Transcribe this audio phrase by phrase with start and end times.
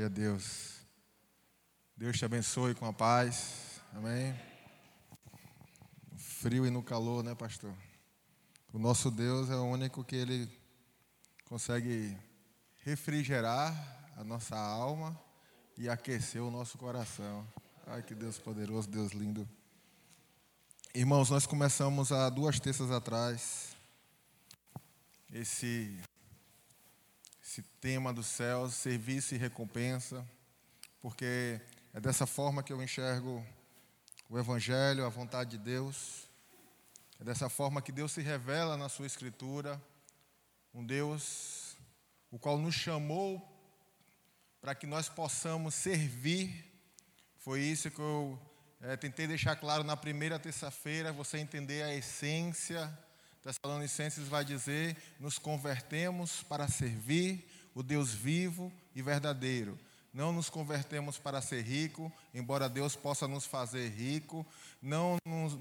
[0.00, 0.78] Glória a Deus.
[1.94, 3.82] Deus te abençoe com a paz.
[3.92, 4.34] Amém.
[6.10, 7.74] No frio e no calor, né, pastor?
[8.72, 10.50] O nosso Deus é o único que ele
[11.44, 12.16] consegue
[12.78, 13.74] refrigerar
[14.16, 15.20] a nossa alma
[15.76, 17.46] e aquecer o nosso coração.
[17.86, 19.46] Ai, que Deus poderoso, Deus lindo.
[20.94, 23.76] Irmãos, nós começamos há duas terças atrás
[25.30, 26.00] esse
[27.50, 30.24] esse tema dos céus, serviço e recompensa,
[31.00, 31.60] porque
[31.92, 33.44] é dessa forma que eu enxergo
[34.28, 36.28] o Evangelho, a vontade de Deus.
[37.18, 39.82] É dessa forma que Deus se revela na Sua Escritura,
[40.72, 41.76] um Deus
[42.30, 43.44] o qual nos chamou
[44.60, 46.72] para que nós possamos servir.
[47.38, 48.38] Foi isso que eu
[48.80, 52.96] é, tentei deixar claro na primeira terça-feira, você entender a essência
[53.42, 59.78] Tessalonicenses vai dizer: nos convertemos para servir o Deus vivo e verdadeiro.
[60.12, 64.44] Não nos convertemos para ser rico, embora Deus possa nos fazer rico.
[64.82, 65.56] Não nos,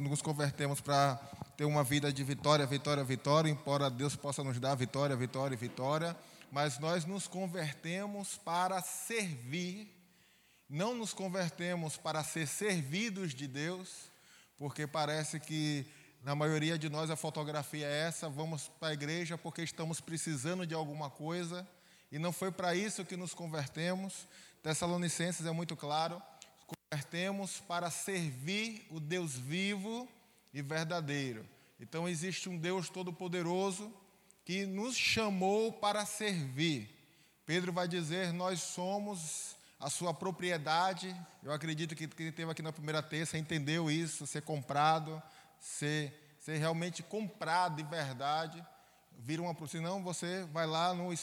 [0.00, 1.16] nos convertemos para
[1.56, 6.16] ter uma vida de vitória, vitória, vitória, embora Deus possa nos dar vitória, vitória, vitória.
[6.52, 9.92] Mas nós nos convertemos para servir.
[10.68, 14.08] Não nos convertemos para ser servidos de Deus,
[14.56, 15.84] porque parece que
[16.22, 20.66] na maioria de nós a fotografia é essa, vamos para a igreja porque estamos precisando
[20.66, 21.66] de alguma coisa,
[22.12, 24.26] e não foi para isso que nos convertemos.
[24.62, 26.20] Tessalonicenses é muito claro,
[26.66, 30.06] convertemos para servir o Deus vivo
[30.52, 31.46] e verdadeiro.
[31.78, 33.90] Então existe um Deus todo-poderoso
[34.44, 36.90] que nos chamou para servir.
[37.46, 41.16] Pedro vai dizer: Nós somos a sua propriedade.
[41.42, 45.22] Eu acredito que quem esteve aqui na primeira terça entendeu isso, ser comprado
[45.60, 48.64] ser, ser realmente comprado de verdade,
[49.18, 51.14] vira uma senão você vai lá no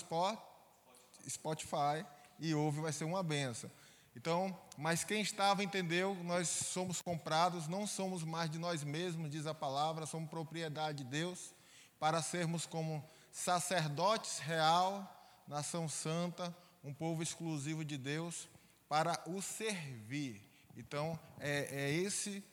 [1.28, 2.06] Spotify
[2.40, 3.70] e ouve, vai ser uma benção.
[4.16, 9.46] Então, mas quem estava entendeu, nós somos comprados, não somos mais de nós mesmos, diz
[9.46, 11.54] a palavra, somos propriedade de Deus,
[12.00, 15.08] para sermos como sacerdotes real,
[15.48, 18.48] nação santa, um povo exclusivo de Deus,
[18.90, 20.42] para o servir.
[20.76, 22.44] Então, é, é esse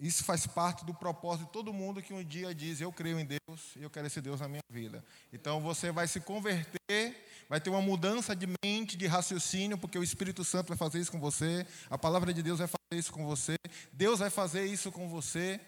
[0.00, 3.24] isso faz parte do propósito de todo mundo que um dia diz: Eu creio em
[3.24, 5.04] Deus e eu quero esse Deus na minha vida.
[5.32, 10.02] Então você vai se converter, vai ter uma mudança de mente, de raciocínio, porque o
[10.02, 13.26] Espírito Santo vai fazer isso com você, a palavra de Deus vai fazer isso com
[13.26, 13.56] você,
[13.92, 15.60] Deus vai fazer isso com você,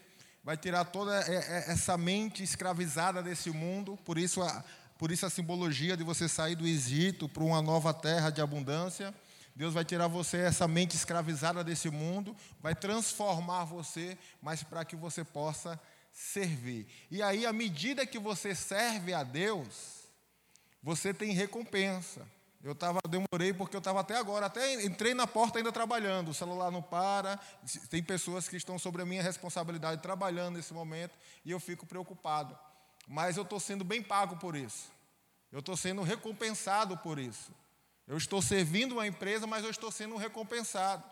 [0.45, 3.99] vai tirar toda essa mente escravizada desse mundo.
[4.05, 4.65] Por isso a,
[4.99, 9.15] por isso a simbologia de você sair do Egito para uma nova terra de abundância.
[9.61, 14.97] Deus vai tirar você essa mente escravizada desse mundo, vai transformar você, mas para que
[14.97, 15.79] você possa
[16.11, 16.87] servir.
[17.11, 20.09] E aí, à medida que você serve a Deus,
[20.83, 22.27] você tem recompensa.
[22.65, 26.35] Eu tava, demorei porque eu estava até agora, até entrei na porta ainda trabalhando, o
[26.35, 27.39] celular não para,
[27.91, 32.59] tem pessoas que estão sobre a minha responsabilidade trabalhando nesse momento e eu fico preocupado.
[33.07, 34.91] Mas eu estou sendo bem pago por isso.
[35.53, 37.60] Eu estou sendo recompensado por isso.
[38.11, 41.05] Eu estou servindo uma empresa, mas eu estou sendo recompensado.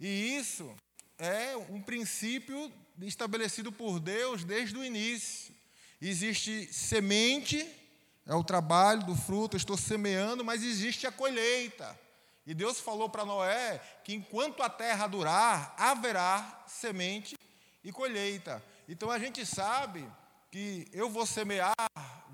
[0.00, 0.74] E isso
[1.16, 2.68] é um princípio
[3.00, 5.54] estabelecido por Deus desde o início.
[6.00, 7.64] Existe semente,
[8.26, 11.96] é o trabalho do fruto, eu estou semeando, mas existe a colheita.
[12.44, 17.38] E Deus falou para Noé que enquanto a terra durar, haverá semente
[17.84, 18.60] e colheita.
[18.88, 20.04] Então a gente sabe
[20.50, 21.72] que eu vou semear,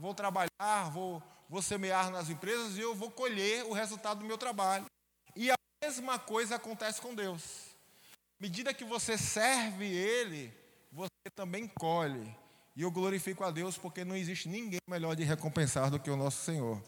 [0.00, 4.36] vou trabalhar, vou vou semear nas empresas e eu vou colher o resultado do meu
[4.36, 4.84] trabalho.
[5.34, 7.42] E a mesma coisa acontece com Deus.
[8.38, 10.52] À medida que você serve Ele,
[10.92, 12.36] você também colhe.
[12.76, 16.16] E eu glorifico a Deus porque não existe ninguém melhor de recompensar do que o
[16.16, 16.80] nosso Senhor.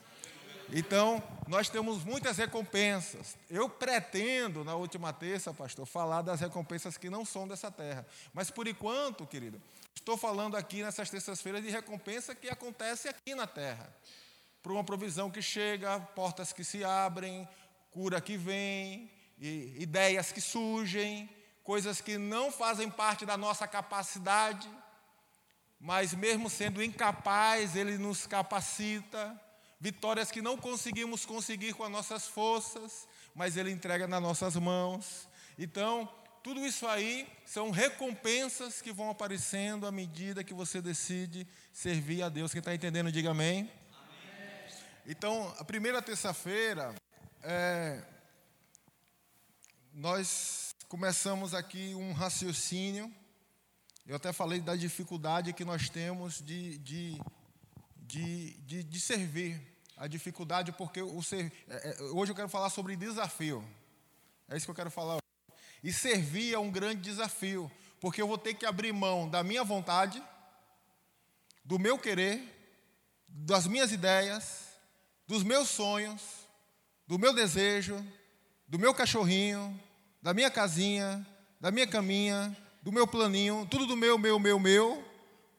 [0.72, 3.36] Então, nós temos muitas recompensas.
[3.48, 8.06] Eu pretendo, na última terça, pastor, falar das recompensas que não são dessa terra.
[8.32, 9.60] Mas, por enquanto, querido,
[9.96, 13.92] estou falando aqui nessas terças-feiras de recompensa que acontece aqui na terra
[14.62, 17.48] para uma provisão que chega, portas que se abrem,
[17.90, 21.28] cura que vem, ideias que surgem,
[21.62, 24.68] coisas que não fazem parte da nossa capacidade,
[25.78, 29.40] mas mesmo sendo incapaz, Ele nos capacita,
[29.80, 35.26] vitórias que não conseguimos conseguir com as nossas forças, mas Ele entrega nas nossas mãos.
[35.58, 36.08] Então,
[36.42, 42.28] tudo isso aí são recompensas que vão aparecendo à medida que você decide servir a
[42.28, 42.52] Deus.
[42.52, 43.70] Quem está entendendo, diga amém.
[45.12, 46.94] Então, a primeira terça-feira,
[47.42, 48.00] é,
[49.92, 53.12] nós começamos aqui um raciocínio.
[54.06, 57.20] Eu até falei da dificuldade que nós temos de, de,
[57.96, 59.60] de, de, de servir
[59.96, 63.68] a dificuldade, porque o ser, é, é, hoje eu quero falar sobre desafio.
[64.48, 65.18] É isso que eu quero falar.
[65.82, 67.68] E servir é um grande desafio,
[68.00, 70.22] porque eu vou ter que abrir mão da minha vontade,
[71.64, 72.40] do meu querer,
[73.26, 74.69] das minhas ideias,
[75.30, 76.20] dos meus sonhos,
[77.06, 78.04] do meu desejo,
[78.66, 79.80] do meu cachorrinho,
[80.20, 81.24] da minha casinha,
[81.60, 85.04] da minha caminha, do meu planinho, tudo do meu, meu, meu, meu,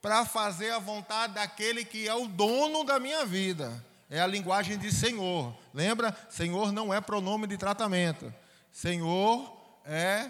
[0.02, 3.82] para fazer a vontade daquele que é o dono da minha vida.
[4.10, 5.56] É a linguagem de Senhor.
[5.74, 6.14] Lembra?
[6.30, 8.34] Senhor não é pronome de tratamento.
[8.74, 10.30] Senhor é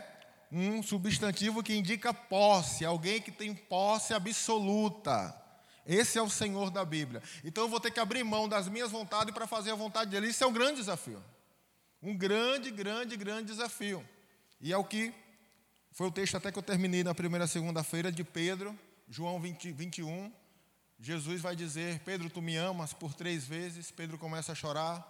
[0.52, 5.36] um substantivo que indica posse, alguém que tem posse absoluta.
[5.86, 7.22] Esse é o Senhor da Bíblia.
[7.44, 10.28] Então eu vou ter que abrir mão das minhas vontades para fazer a vontade dele.
[10.28, 11.24] Isso é um grande desafio.
[12.02, 14.04] Um grande, grande, grande desafio.
[14.60, 15.14] E é o que
[15.92, 18.78] foi o texto até que eu terminei na primeira segunda-feira de Pedro,
[19.10, 20.32] João 20, 21.
[21.00, 23.92] Jesus vai dizer: Pedro, tu me amas por três vezes.
[23.92, 25.06] Pedro começa a chorar,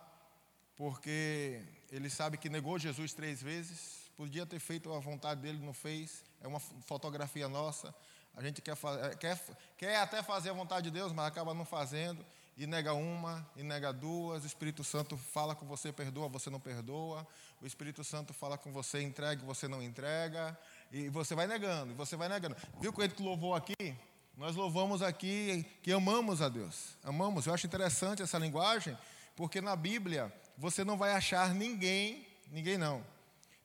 [0.76, 4.10] porque ele sabe que negou Jesus três vezes.
[4.18, 6.24] Podia ter feito a vontade dele, não fez.
[6.42, 7.94] É uma fotografia nossa.
[8.36, 9.40] A gente quer, é, quer,
[9.78, 12.26] quer até fazer a vontade de Deus, mas acaba não fazendo.
[12.58, 14.44] E nega uma, e nega duas.
[14.44, 17.26] O Espírito Santo fala com você, perdoa, você não perdoa.
[17.62, 20.58] O Espírito Santo fala com você, entrega, você não entrega.
[20.92, 22.56] E você vai negando, e você vai negando.
[22.80, 23.96] Viu quando que louvou aqui?
[24.38, 26.98] Nós louvamos aqui que amamos a Deus.
[27.04, 27.46] Amamos.
[27.46, 28.98] Eu acho interessante essa linguagem,
[29.36, 33.04] porque na Bíblia você não vai achar ninguém, ninguém não.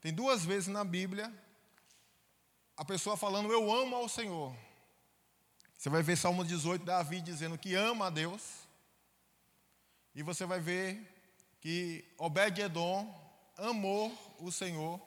[0.00, 1.32] Tem duas vezes na Bíblia
[2.76, 4.54] a pessoa falando eu amo ao Senhor.
[5.76, 8.42] Você vai ver Salmo 18, Davi dizendo que ama a Deus.
[10.14, 11.16] E você vai ver
[11.60, 13.12] que Obed-Edom
[13.56, 15.00] amou o Senhor,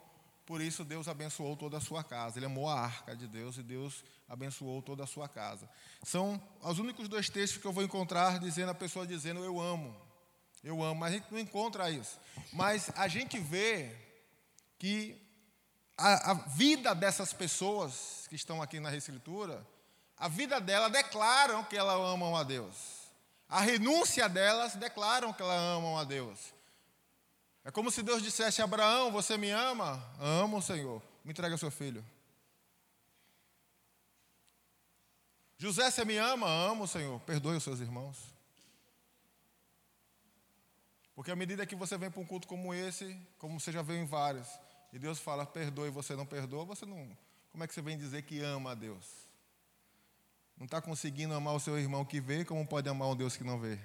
[0.45, 2.39] por isso Deus abençoou toda a sua casa.
[2.39, 5.69] Ele amou a arca de Deus e Deus abençoou toda a sua casa.
[6.03, 9.95] São os únicos dois textos que eu vou encontrar dizendo a pessoa dizendo eu amo.
[10.63, 12.19] Eu amo, mas a gente não encontra isso.
[12.51, 13.95] Mas a gente vê
[14.77, 15.28] que
[15.99, 19.65] a, a vida dessas pessoas que estão aqui na Escritura,
[20.17, 22.99] a vida delas declaram que elas amam a Deus.
[23.49, 26.53] A renúncia delas declaram que elas amam a Deus.
[27.65, 30.01] É como se Deus dissesse Abraão: Você me ama?
[30.19, 31.01] Amo, Senhor.
[31.23, 32.05] Me entrega seu filho.
[35.57, 36.47] José, você me ama?
[36.47, 37.19] Amo, Senhor.
[37.21, 38.17] Perdoe os seus irmãos.
[41.13, 43.99] Porque à medida que você vem para um culto como esse, como você já veio
[43.99, 44.47] em vários,
[44.91, 47.17] e Deus fala, perdoe e você não perdoa, você não.
[47.51, 49.05] Como é que você vem dizer que ama a Deus?
[50.57, 53.43] Não está conseguindo amar o seu irmão que vê, como pode amar um Deus que
[53.43, 53.79] não vê?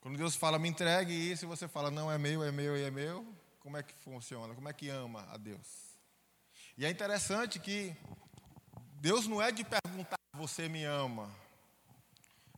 [0.00, 2.82] Quando Deus fala, me entregue isso, e você fala, não, é meu, é meu e
[2.82, 3.26] é meu,
[3.60, 4.54] como é que funciona?
[4.54, 5.90] Como é que ama a Deus?
[6.76, 7.94] E é interessante que
[8.94, 11.30] Deus não é de perguntar, você me ama.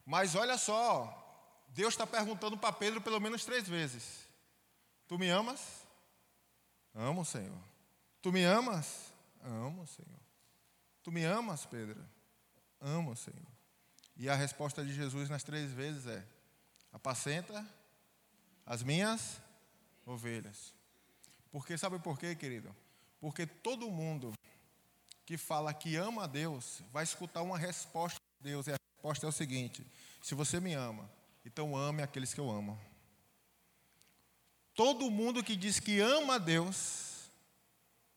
[0.07, 1.19] Mas olha só,
[1.69, 4.27] Deus está perguntando para Pedro pelo menos três vezes:
[5.09, 5.82] Tu me amas?
[6.95, 7.59] Amo, Senhor.
[8.21, 9.13] Tu me amas?
[9.43, 10.21] Amo, Senhor.
[11.03, 12.03] Tu me amas, Pedro?
[12.81, 13.53] Amo, Senhor.
[14.17, 16.25] E a resposta de Jesus nas três vezes é:
[16.93, 17.67] apacenta
[18.67, 19.41] as minhas
[20.07, 20.75] ovelhas.
[21.51, 22.75] Porque sabe por quê, querido?
[23.21, 24.33] Porque todo mundo
[25.25, 28.67] que fala que ama a Deus vai escutar uma resposta de Deus.
[28.67, 29.87] E a resposta é o seguinte:
[30.23, 31.11] se você me ama,
[31.45, 32.79] então ame aqueles que eu amo.
[34.83, 37.31] Todo mundo que diz que ama a Deus,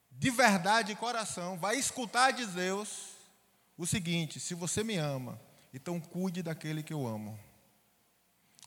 [0.10, 3.10] de verdade e coração, vai escutar de Deus
[3.78, 5.40] o seguinte: se você me ama,
[5.72, 7.40] então cuide daquele que eu amo.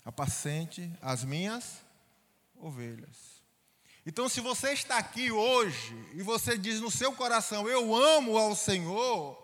[0.04, 1.80] Apacente as minhas
[2.54, 3.42] ovelhas.
[4.06, 8.54] Então, se você está aqui hoje e você diz no seu coração, eu amo ao
[8.54, 9.36] Senhor,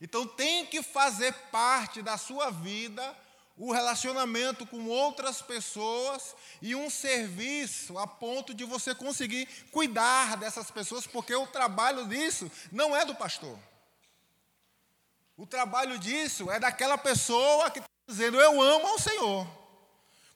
[0.00, 3.14] então tem que fazer parte da sua vida
[3.60, 10.70] o relacionamento com outras pessoas e um serviço a ponto de você conseguir cuidar dessas
[10.70, 13.58] pessoas, porque o trabalho disso não é do pastor.
[15.36, 19.46] O trabalho disso é daquela pessoa que está dizendo eu amo ao Senhor.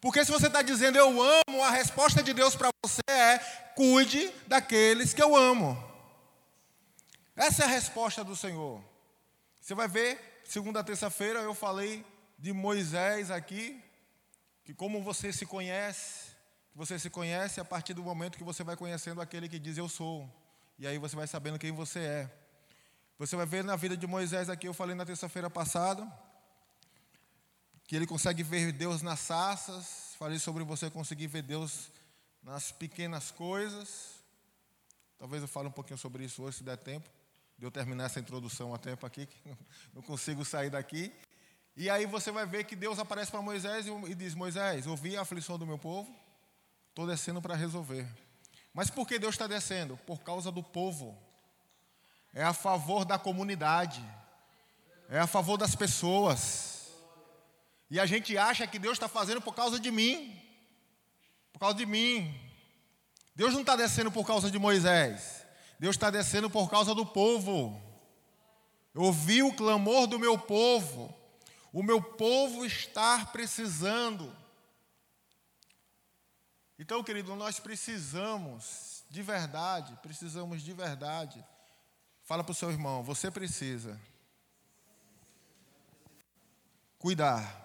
[0.02, 3.38] Porque se você está dizendo eu amo, a resposta de Deus para você é
[3.74, 5.82] cuide daqueles que eu amo.
[7.34, 8.84] Essa é a resposta do Senhor.
[9.62, 12.04] Você vai ver, segunda terça-feira eu falei
[12.38, 13.82] de Moisés aqui,
[14.64, 16.34] que como você se conhece,
[16.74, 19.88] você se conhece a partir do momento que você vai conhecendo aquele que diz eu
[19.88, 20.28] sou.
[20.78, 22.30] E aí você vai sabendo quem você é.
[23.18, 26.04] Você vai ver na vida de Moisés aqui, eu falei na terça-feira passada,
[27.86, 30.14] que ele consegue ver Deus nas saças.
[30.18, 31.92] Falei sobre você conseguir ver Deus
[32.42, 34.14] nas pequenas coisas.
[35.18, 37.08] Talvez eu fale um pouquinho sobre isso hoje, se der tempo.
[37.56, 39.56] De eu terminar essa introdução a tempo aqui, que
[39.94, 41.12] não consigo sair daqui.
[41.76, 45.22] E aí você vai ver que Deus aparece para Moisés e diz: Moisés, ouvi a
[45.22, 46.14] aflição do meu povo,
[46.90, 48.06] estou descendo para resolver.
[48.72, 49.96] Mas por que Deus está descendo?
[49.98, 51.16] Por causa do povo.
[52.32, 54.04] É a favor da comunidade.
[55.08, 56.88] É a favor das pessoas.
[57.88, 60.40] E a gente acha que Deus está fazendo por causa de mim.
[61.52, 62.34] Por causa de mim.
[63.36, 65.44] Deus não está descendo por causa de Moisés.
[65.78, 67.80] Deus está descendo por causa do povo.
[68.92, 71.14] Eu ouvi o clamor do meu povo.
[71.74, 74.32] O meu povo está precisando.
[76.78, 81.44] Então, querido, nós precisamos de verdade, precisamos de verdade.
[82.22, 84.00] Fala para o seu irmão, você precisa
[86.96, 87.60] cuidar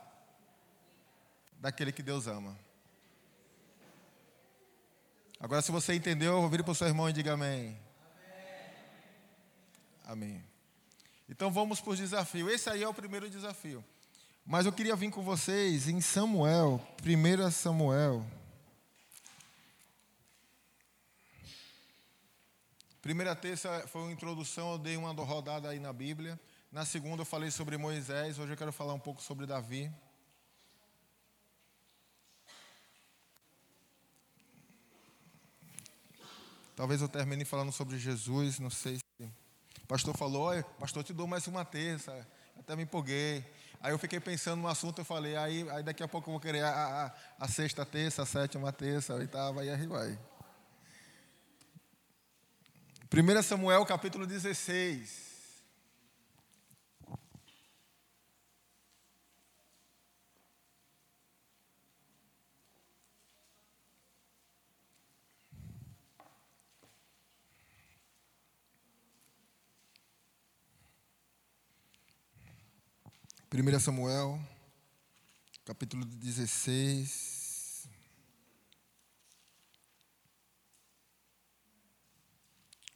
[1.60, 2.58] daquele que Deus ama.
[5.40, 7.80] Agora, se você entendeu, vire para o seu irmão e diga amém.
[10.04, 10.34] Amém.
[10.34, 10.46] amém.
[11.30, 12.50] Então vamos para o desafio.
[12.50, 13.86] Esse aí é o primeiro desafio.
[14.46, 18.26] Mas eu queria vir com vocês em Samuel, 1 Samuel.
[23.02, 26.40] Primeira terça foi uma introdução, eu dei uma rodada aí na Bíblia.
[26.72, 29.92] Na segunda eu falei sobre Moisés, hoje eu quero falar um pouco sobre Davi.
[36.76, 39.26] Talvez eu termine falando sobre Jesus, não sei se.
[39.84, 42.26] O pastor falou, pastor, te dou mais uma terça.
[42.58, 43.44] Até me empolguei.
[43.82, 46.40] Aí eu fiquei pensando no assunto, eu falei, aí, aí daqui a pouco eu vou
[46.42, 47.06] querer a,
[47.40, 50.20] a, a sexta terça, a sétima terça, a oitava, e aí vai.
[53.12, 55.29] 1 Samuel capítulo 16.
[73.52, 74.40] 1 Samuel,
[75.66, 77.90] capítulo 16.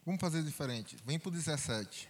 [0.06, 0.96] Vamos fazer diferente.
[1.04, 2.08] Vem para o 17.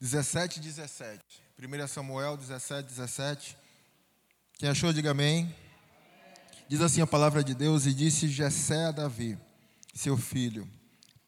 [0.00, 1.42] Dezessete, dezessete.
[1.58, 3.58] 1 Samuel 17, 17.
[4.54, 5.54] Quem achou, diga amém.
[6.66, 9.38] Diz assim a palavra de Deus: E disse Jessé a Davi,
[9.92, 10.66] seu filho: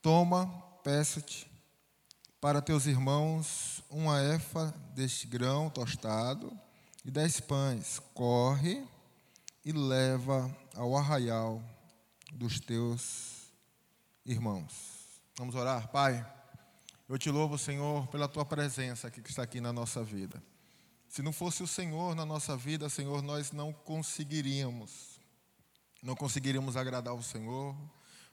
[0.00, 0.47] Toma,
[0.83, 1.50] peço-te,
[2.41, 6.51] para teus irmãos uma efa deste grão tostado
[7.05, 8.01] e dez pães.
[8.15, 8.83] Corre
[9.63, 11.63] e leva ao arraial
[12.33, 13.51] dos teus
[14.25, 15.21] irmãos.
[15.37, 16.27] Vamos orar, Pai.
[17.07, 20.43] Eu te louvo, Senhor, pela tua presença que está aqui na nossa vida.
[21.09, 25.21] Se não fosse o Senhor na nossa vida, Senhor, nós não conseguiríamos,
[26.03, 27.77] não conseguiríamos agradar o Senhor,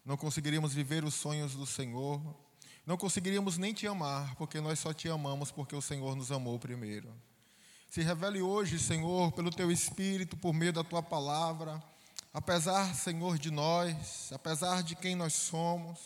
[0.05, 2.21] não conseguiríamos viver os sonhos do Senhor,
[2.87, 6.57] não conseguiríamos nem te amar, porque nós só te amamos porque o Senhor nos amou
[6.57, 7.13] primeiro.
[7.89, 11.83] Se revele hoje, Senhor, pelo teu Espírito, por meio da tua palavra,
[12.33, 15.99] apesar, Senhor, de nós, apesar de quem nós somos,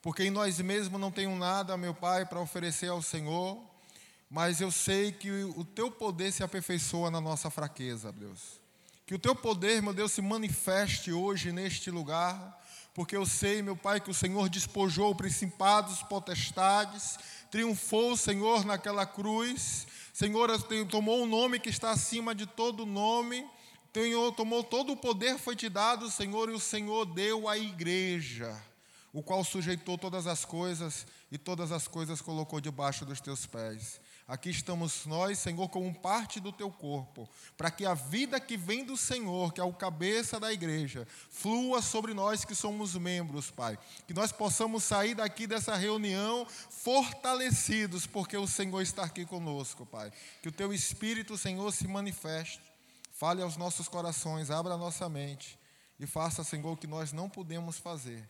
[0.00, 3.60] porque em nós mesmos não tenho nada, meu Pai, para oferecer ao Senhor,
[4.30, 8.60] mas eu sei que o teu poder se aperfeiçoa na nossa fraqueza, Deus.
[9.04, 12.56] Que o teu poder, meu Deus, se manifeste hoje neste lugar
[12.98, 17.16] porque eu sei, meu Pai, que o Senhor despojou principados, potestades,
[17.48, 19.86] triunfou, Senhor, naquela cruz.
[20.12, 20.50] Senhor,
[20.90, 23.46] tomou o um nome que está acima de todo nome.
[23.94, 28.60] Senhor, tomou todo o poder, foi te dado, Senhor, e o Senhor deu à igreja,
[29.12, 34.00] o qual sujeitou todas as coisas e todas as coisas colocou debaixo dos teus pés.
[34.28, 38.84] Aqui estamos nós, Senhor, como parte do teu corpo, para que a vida que vem
[38.84, 43.78] do Senhor, que é o cabeça da igreja, flua sobre nós que somos membros, Pai.
[44.06, 50.12] Que nós possamos sair daqui dessa reunião fortalecidos, porque o Senhor está aqui conosco, Pai.
[50.42, 52.60] Que o teu Espírito, Senhor, se manifeste,
[53.10, 55.58] fale aos nossos corações, abra a nossa mente
[55.98, 58.28] e faça, Senhor, o que nós não podemos fazer.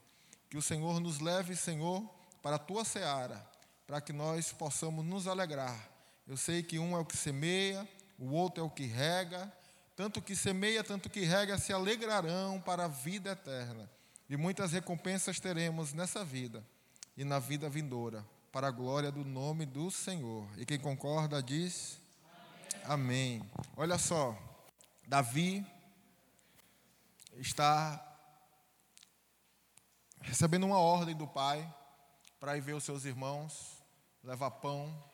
[0.49, 2.09] Que o Senhor nos leve, Senhor,
[2.41, 3.58] para a tua seara
[3.89, 5.89] para que nós possamos nos alegrar.
[6.27, 9.51] Eu sei que um é o que semeia, o outro é o que rega,
[9.97, 13.91] tanto que semeia, tanto que rega se alegrarão para a vida eterna.
[14.29, 16.63] E muitas recompensas teremos nessa vida
[17.17, 20.47] e na vida vindoura, para a glória do nome do Senhor.
[20.59, 21.99] E quem concorda diz:
[22.85, 23.41] Amém.
[23.41, 23.51] Amém.
[23.75, 24.37] Olha só,
[25.07, 25.67] Davi
[27.39, 28.05] está
[30.21, 31.67] recebendo uma ordem do pai
[32.39, 33.78] para ir ver os seus irmãos
[34.23, 35.05] levar pão,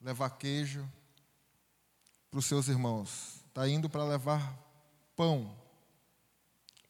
[0.00, 0.88] levar queijo
[2.30, 3.42] para os seus irmãos.
[3.48, 4.58] Está indo para levar
[5.14, 5.56] pão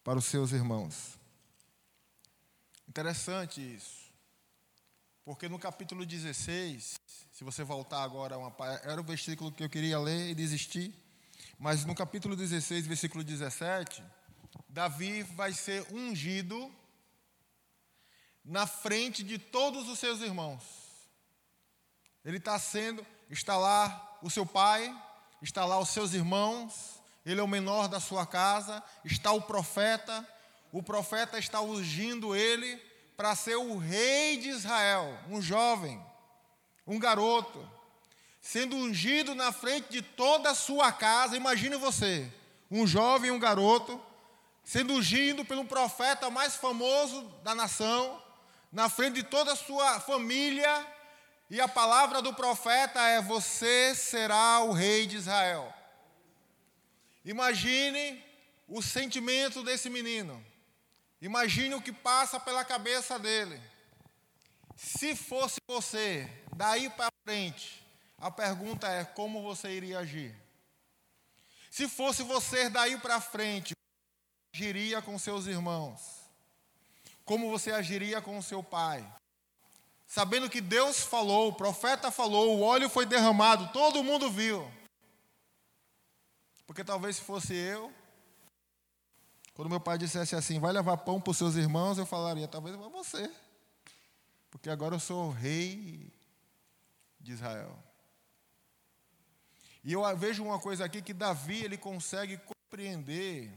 [0.03, 1.19] para os seus irmãos.
[2.89, 4.05] Interessante isso.
[5.25, 7.01] Porque no capítulo 16,
[7.33, 10.95] se você voltar agora, uma, era o versículo que eu queria ler e desistir,
[11.59, 14.05] mas no capítulo 16, versículo 17,
[14.69, 16.71] Davi vai ser ungido
[18.45, 20.84] na frente de todos os seus irmãos.
[22.25, 24.95] Ele está sendo, está lá o seu pai,
[25.43, 30.27] está lá os seus irmãos, ele é o menor da sua casa, está o profeta,
[30.73, 32.77] o profeta está ungindo ele
[33.17, 36.03] para ser o rei de Israel, um jovem,
[36.87, 37.67] um garoto,
[38.41, 41.37] sendo ungido na frente de toda a sua casa.
[41.37, 42.31] Imagine você,
[42.71, 44.01] um jovem, um garoto,
[44.65, 48.21] sendo ungido pelo profeta mais famoso da nação,
[48.73, 50.87] na frente de toda a sua família,
[51.55, 55.73] e a palavra do profeta é: Você será o rei de Israel.
[57.25, 58.21] Imagine
[58.67, 60.45] o sentimento desse menino.
[61.23, 63.63] Imagine o que passa pela cabeça dele.
[64.75, 67.87] Se fosse você, daí para frente,
[68.19, 70.35] a pergunta é: como você iria agir?
[71.71, 73.75] Se fosse você daí para frente,
[74.53, 76.01] agiria com seus irmãos?
[77.25, 79.09] Como você agiria com seu pai?
[80.15, 84.71] Sabendo que Deus falou, o profeta falou, o óleo foi derramado, todo mundo viu.
[86.69, 87.93] Porque talvez se fosse eu,
[89.55, 92.77] quando meu pai dissesse assim, vai levar pão para os seus irmãos, eu falaria, talvez
[92.77, 93.29] para você.
[94.53, 96.13] Porque agora eu sou o rei
[97.19, 97.77] de Israel.
[99.83, 103.53] E eu vejo uma coisa aqui que Davi ele consegue compreender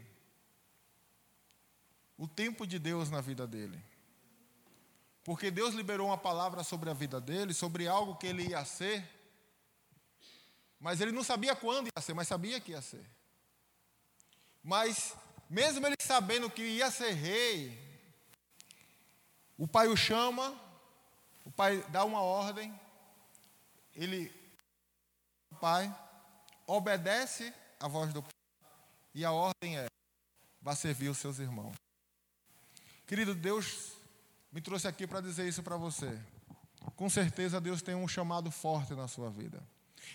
[2.18, 3.80] o tempo de Deus na vida dele.
[5.27, 9.05] Porque Deus liberou uma palavra sobre a vida dele, sobre algo que ele ia ser,
[10.79, 13.05] mas ele não sabia quando ia ser, mas sabia que ia ser.
[14.63, 15.13] Mas
[15.50, 17.77] mesmo ele sabendo que ia ser rei,
[19.57, 20.57] o pai o chama,
[21.43, 22.74] o pai dá uma ordem,
[23.93, 24.34] ele,
[25.51, 25.93] o pai,
[26.65, 28.31] obedece a voz do pai,
[29.13, 29.88] e a ordem é:
[30.62, 31.75] vá servir os seus irmãos.
[33.05, 33.97] Querido, Deus
[34.51, 36.18] me trouxe aqui para dizer isso para você.
[36.96, 39.62] Com certeza Deus tem um chamado forte na sua vida.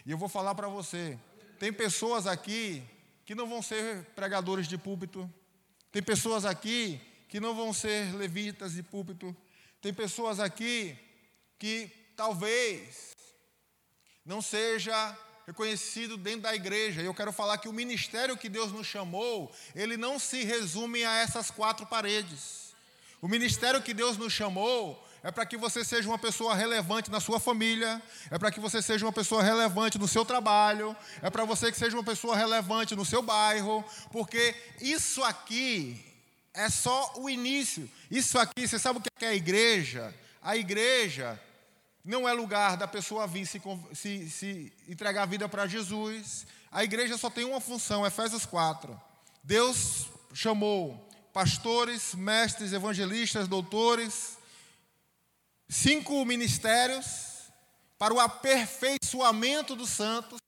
[0.07, 1.19] E eu vou falar para você:
[1.59, 2.83] tem pessoas aqui
[3.25, 5.33] que não vão ser pregadores de púlpito.
[5.91, 9.37] Tem pessoas aqui que não vão ser levitas de púlpito.
[9.81, 10.99] Tem pessoas aqui
[11.59, 13.13] que talvez
[14.25, 15.17] não seja
[15.47, 17.03] reconhecido dentro da igreja.
[17.03, 21.17] Eu quero falar que o ministério que Deus nos chamou, ele não se resume a
[21.17, 22.62] essas quatro paredes.
[23.23, 27.21] O ministério que Deus nos chamou é para que você seja uma pessoa relevante na
[27.21, 31.45] sua família, é para que você seja uma pessoa relevante no seu trabalho, é para
[31.45, 36.05] você que seja uma pessoa relevante no seu bairro, porque isso aqui
[36.53, 37.89] é só o início.
[38.11, 40.13] Isso aqui, você sabe o que é a igreja?
[40.43, 41.41] A igreja
[42.05, 43.63] não é lugar da pessoa vir se,
[43.95, 46.45] se, se entregar a vida para Jesus.
[46.73, 49.01] A igreja só tem uma função, Efésios 4.
[49.45, 54.37] Deus chamou pastores, mestres, evangelistas, doutores,
[55.69, 57.07] cinco ministérios
[57.99, 60.39] para o aperfeiçoamento dos santos,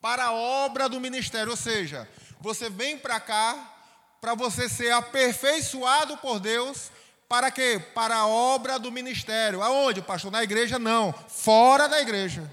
[0.00, 1.50] para a obra do ministério.
[1.50, 2.08] Ou seja,
[2.40, 3.76] você vem para cá
[4.20, 6.90] para você ser aperfeiçoado por Deus,
[7.28, 7.80] para quê?
[7.94, 9.62] Para a obra do ministério.
[9.62, 10.30] Aonde, pastor?
[10.30, 12.50] Na igreja não, fora da igreja.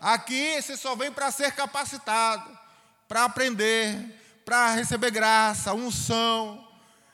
[0.00, 2.58] Aqui você só vem para ser capacitado,
[3.06, 4.19] para aprender,
[4.50, 6.66] para receber graça, unção.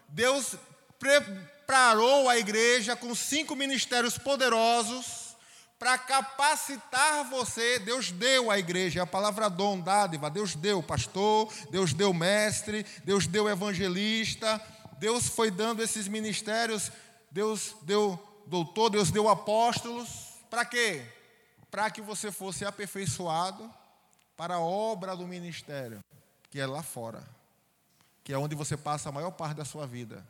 [0.08, 0.56] Deus
[0.98, 5.36] preparou a igreja com cinco ministérios poderosos
[5.78, 7.78] para capacitar você.
[7.80, 10.30] Deus deu à igreja a palavra dom, dádiva.
[10.30, 14.58] Deus deu pastor, Deus deu mestre, Deus deu evangelista.
[14.98, 16.90] Deus foi dando esses ministérios.
[17.30, 20.08] Deus deu doutor, Deus deu apóstolos.
[20.48, 21.02] Para quê?
[21.70, 23.70] Para que você fosse aperfeiçoado
[24.38, 26.02] para a obra do ministério,
[26.56, 27.22] que é lá fora,
[28.24, 30.26] que é onde você passa a maior parte da sua vida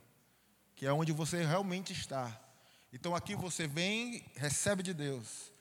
[0.75, 2.37] que é onde você realmente está.
[2.93, 5.53] Então aqui você vem, recebe de Deus,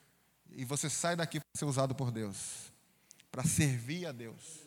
[0.50, 2.72] e você sai daqui para ser usado por Deus,
[3.30, 4.60] para servir a Deus.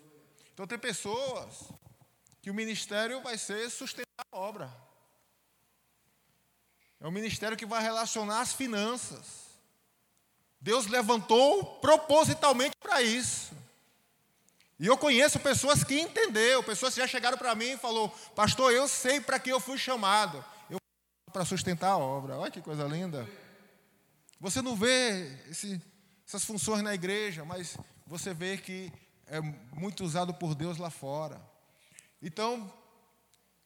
[0.54, 1.70] Então tem pessoas
[2.42, 4.74] que o ministério vai ser sustentar a obra.
[7.02, 9.50] É um ministério que vai relacionar as finanças.
[10.62, 13.52] Deus levantou propositalmente para isso.
[14.80, 18.72] E eu conheço pessoas que entenderam, pessoas que já chegaram para mim e falou, pastor,
[18.72, 20.44] eu sei para que eu fui chamado.
[20.70, 20.80] Eu
[21.34, 22.38] para sustentar a obra.
[22.38, 23.30] Olha que coisa linda.
[24.40, 25.82] Você não vê esse,
[26.26, 28.90] essas funções na igreja, mas você vê que
[29.28, 31.42] é muito usado por Deus lá fora.
[32.22, 32.72] Então,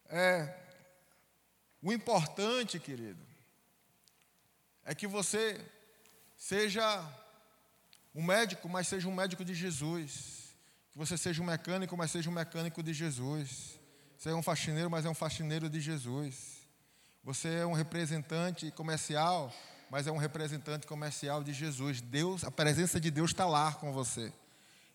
[0.09, 0.51] é,
[1.79, 3.21] o importante, querido,
[4.83, 5.63] é que você
[6.35, 7.07] seja
[8.15, 10.42] um médico, mas seja um médico de Jesus.
[10.93, 13.79] Que você seja um mecânico, mas seja um mecânico de Jesus.
[14.15, 16.67] Você é um faxineiro, mas é um faxineiro de Jesus.
[17.23, 19.51] Você é um representante comercial,
[19.89, 21.99] mas é um representante comercial de Jesus.
[21.99, 24.31] Deus, a presença de Deus está lá com você.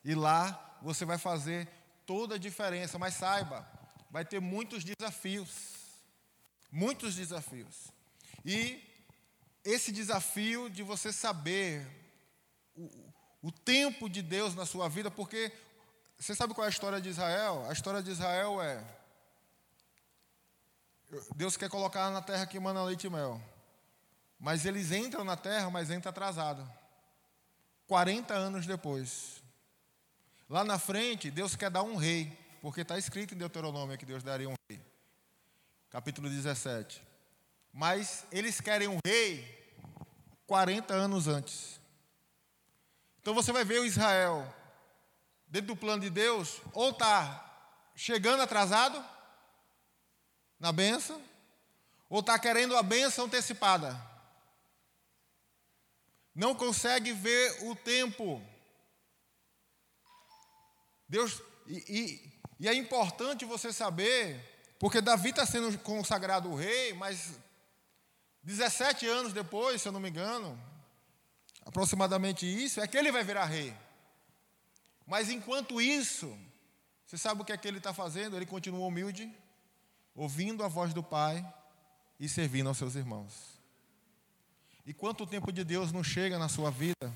[0.05, 1.69] E lá você vai fazer
[2.07, 2.97] toda a diferença.
[2.97, 3.69] Mas saiba,
[4.09, 5.51] vai ter muitos desafios.
[6.71, 7.93] Muitos desafios.
[8.45, 8.81] E
[9.65, 11.85] esse desafio de você saber
[12.77, 12.89] o,
[13.43, 15.53] o tempo de Deus na sua vida, porque
[16.19, 17.65] você sabe qual é a história de Israel?
[17.69, 18.85] A história de Israel é
[21.35, 23.41] Deus quer colocar na terra que manda leite e mel.
[24.39, 26.71] Mas eles entram na terra, mas entram atrasado.
[27.87, 29.43] 40 anos depois.
[30.49, 34.23] Lá na frente, Deus quer dar um rei, porque está escrito em Deuteronômio que Deus
[34.23, 34.81] daria um rei.
[35.91, 37.03] Capítulo 17.
[37.73, 39.59] Mas eles querem um rei
[40.47, 41.81] 40 anos antes.
[43.21, 44.47] Então você vai ver o Israel,
[45.49, 47.45] dentro do plano de Deus, ou está
[47.95, 49.05] chegando atrasado,
[50.59, 51.23] na benção,
[52.09, 54.01] ou está querendo a benção antecipada.
[56.35, 58.43] Não consegue ver o tempo.
[61.09, 67.39] Deus, e, e, e é importante você saber, porque Davi está sendo consagrado rei, mas
[68.43, 70.59] 17 anos depois, se eu não me engano,
[71.65, 73.75] aproximadamente isso, é que ele vai virar rei.
[75.09, 76.39] Mas enquanto isso,
[77.07, 78.37] você sabe o que é que ele está fazendo?
[78.37, 79.33] Ele continua humilde,
[80.15, 81.43] ouvindo a voz do Pai
[82.21, 83.59] e servindo aos seus irmãos.
[84.85, 87.11] E quanto o tempo de Deus não chega na sua vida,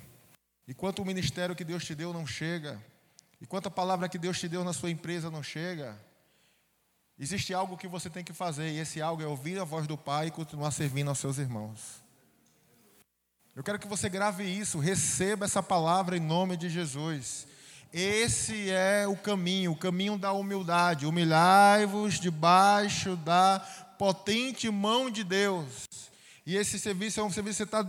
[0.66, 2.82] e quanto o ministério que Deus te deu não chega,
[3.38, 5.94] e quanto a palavra que Deus te deu na sua empresa não chega,
[7.18, 9.98] existe algo que você tem que fazer, e esse algo é ouvir a voz do
[9.98, 12.02] Pai e continuar servindo aos seus irmãos.
[13.54, 17.51] Eu quero que você grave isso, receba essa palavra em nome de Jesus.
[17.92, 21.04] Esse é o caminho, o caminho da humildade.
[21.04, 23.60] Humilhai-vos debaixo da
[23.98, 25.86] potente mão de Deus.
[26.46, 27.84] E esse serviço é um serviço tá,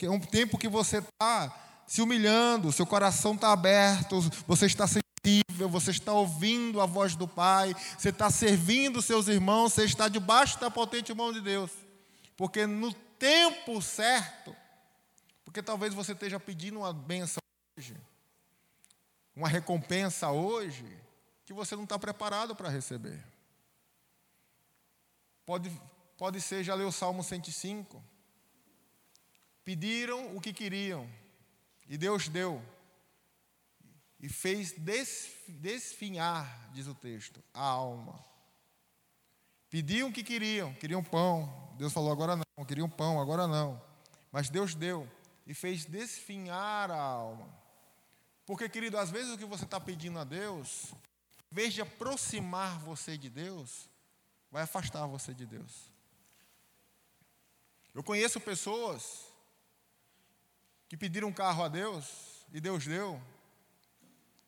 [0.00, 1.54] é um tempo que você está
[1.86, 7.28] se humilhando, seu coração está aberto, você está sensível, você está ouvindo a voz do
[7.28, 11.70] Pai, você está servindo seus irmãos, você está debaixo da potente mão de Deus.
[12.36, 14.56] Porque no tempo certo,
[15.44, 17.42] porque talvez você esteja pedindo uma benção
[17.78, 17.94] hoje
[19.34, 20.86] uma recompensa hoje
[21.44, 23.24] que você não está preparado para receber.
[25.44, 25.70] Pode,
[26.16, 28.02] pode ser, já leu o Salmo 105.
[29.64, 31.08] Pediram o que queriam,
[31.88, 32.60] e Deus deu,
[34.20, 34.74] e fez
[35.48, 38.24] desfinhar, diz o texto, a alma.
[39.68, 41.74] Pediam o que queriam, queriam pão.
[41.78, 43.82] Deus falou, agora não, queriam pão, agora não.
[44.30, 45.08] Mas Deus deu
[45.46, 47.61] e fez desfinhar a alma.
[48.52, 50.92] Porque, querido, às vezes o que você está pedindo a Deus,
[51.50, 53.88] em vez de aproximar você de Deus,
[54.50, 55.90] vai afastar você de Deus.
[57.94, 59.24] Eu conheço pessoas
[60.86, 63.18] que pediram um carro a Deus e Deus deu,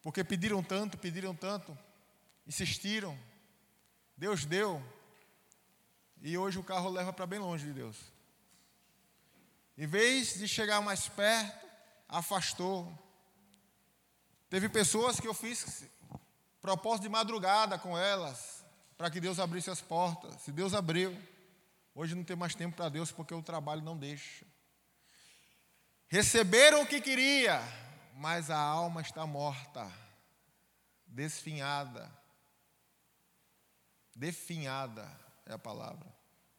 [0.03, 1.75] porque pediram tanto, pediram tanto,
[2.47, 3.19] insistiram,
[4.19, 4.87] Deus deu,
[6.21, 7.97] e hoje o carro leva para bem longe de Deus.
[9.79, 11.67] Em vez de chegar mais perto,
[12.07, 13.03] afastou.
[14.55, 15.85] Teve pessoas que eu fiz
[16.61, 18.65] propósito de madrugada com elas,
[18.97, 20.43] para que Deus abrisse as portas.
[20.43, 21.21] Se Deus abriu,
[21.93, 24.47] hoje não tem mais tempo para Deus porque o trabalho não deixa.
[26.07, 27.61] Receberam o que queria,
[28.15, 29.91] mas a alma está morta,
[31.05, 32.09] desfinhada.
[34.15, 35.11] Definhada
[35.47, 36.07] é a palavra.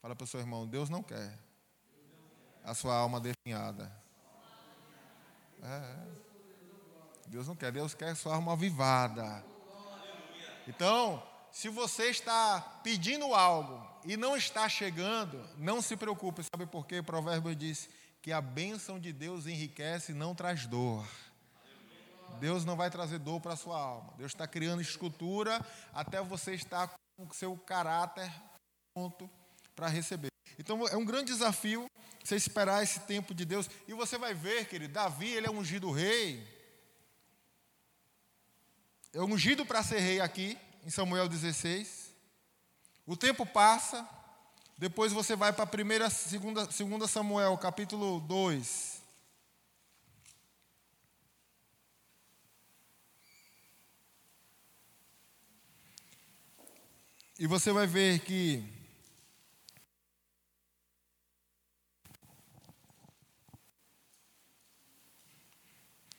[0.02, 1.40] Fala para o seu irmão, Deus não quer
[2.62, 3.90] a sua alma definhada.
[5.64, 6.25] É.
[7.26, 9.44] Deus não quer, Deus quer sua alma avivada.
[10.68, 16.86] Então, se você está pedindo algo e não está chegando, não se preocupe, sabe por
[16.86, 17.00] quê?
[17.00, 17.90] O provérbio diz
[18.22, 21.06] que a bênção de Deus enriquece e não traz dor.
[22.40, 24.14] Deus não vai trazer dor para a sua alma.
[24.18, 28.32] Deus está criando escultura até você estar com o seu caráter
[28.94, 29.30] pronto
[29.76, 30.30] para receber.
[30.60, 31.86] Então é um grande desafio
[32.24, 33.70] você esperar esse tempo de Deus.
[33.88, 36.55] E você vai ver, querido, Davi, ele é ungido rei
[39.16, 42.14] é ungido para ser rei aqui, em Samuel 16.
[43.08, 44.06] O tempo passa,
[44.78, 49.02] depois você vai para a primeira, segunda, segunda Samuel, capítulo 2.
[57.40, 58.75] E você vai ver que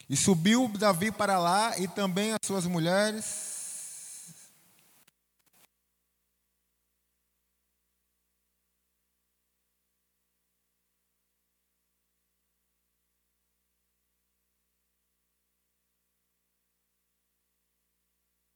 [0.08, 3.54] E subiu Davi para lá e também as suas mulheres.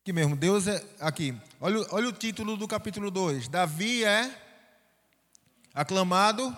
[0.02, 0.84] Aqui mesmo, Deus é.
[0.98, 3.48] Aqui, olha, olha o título do capítulo 2.
[3.48, 4.34] Davi é
[5.74, 6.56] aclamado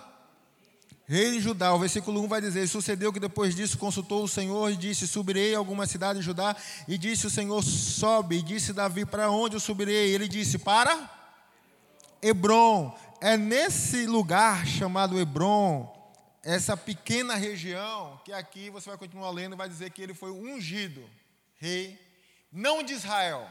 [1.06, 1.74] rei de Judá.
[1.74, 5.54] O versículo 1 vai dizer: Sucedeu que depois disso consultou o Senhor e disse: Subirei
[5.54, 6.56] a alguma cidade de Judá.
[6.86, 8.38] E disse o Senhor: Sobe.
[8.38, 10.10] E disse Davi: Para onde eu subirei?
[10.10, 11.10] Ele disse: Para
[12.20, 12.96] Hebron.
[13.20, 15.88] É nesse lugar chamado Hebron,
[16.42, 20.32] essa pequena região, que aqui você vai continuar lendo e vai dizer que ele foi
[20.32, 21.08] ungido
[21.54, 21.96] rei,
[22.50, 23.48] não de Israel,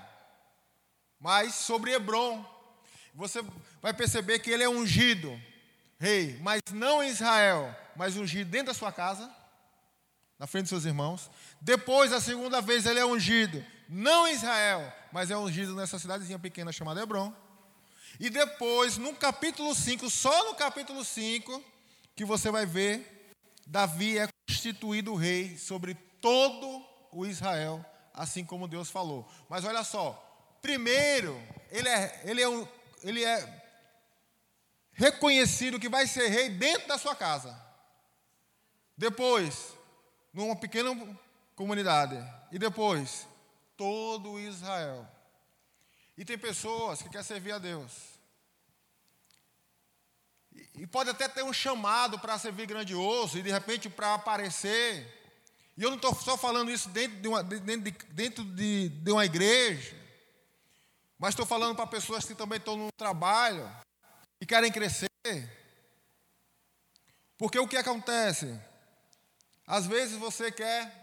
[1.18, 2.46] mas sobre Hebron.
[3.16, 3.42] Você
[3.82, 5.40] vai perceber que ele é ungido
[6.02, 9.32] rei, mas não em Israel, mas ungido dentro da sua casa,
[10.40, 11.30] na frente dos seus irmãos.
[11.62, 16.40] Depois, a segunda vez, ele é ungido, não em Israel, mas é ungido nessa cidadezinha
[16.40, 17.32] pequena chamada Hebron.
[18.20, 21.64] E depois, no capítulo 5, só no capítulo 5,
[22.16, 23.32] que você vai ver,
[23.68, 29.30] Davi é constituído rei sobre todo o Israel, assim como Deus falou.
[29.48, 30.18] Mas olha só,
[30.64, 32.68] primeiro, ele é, ele é,
[33.04, 33.61] ele é
[35.02, 37.60] reconhecido que vai ser rei dentro da sua casa.
[38.96, 39.74] Depois,
[40.32, 40.96] numa pequena
[41.56, 42.16] comunidade.
[42.52, 43.28] E depois,
[43.76, 45.08] todo Israel.
[46.16, 47.92] E tem pessoas que querem servir a Deus.
[50.76, 55.20] E, pode até ter um chamado para servir grandioso e de repente para aparecer.
[55.76, 59.12] E eu não estou só falando isso dentro de uma, dentro de, dentro de, de
[59.12, 59.98] uma igreja,
[61.18, 63.68] mas estou falando para pessoas que também estão no trabalho,
[64.42, 65.08] e querem crescer.
[67.38, 68.60] Porque o que acontece?
[69.68, 71.00] Às vezes você quer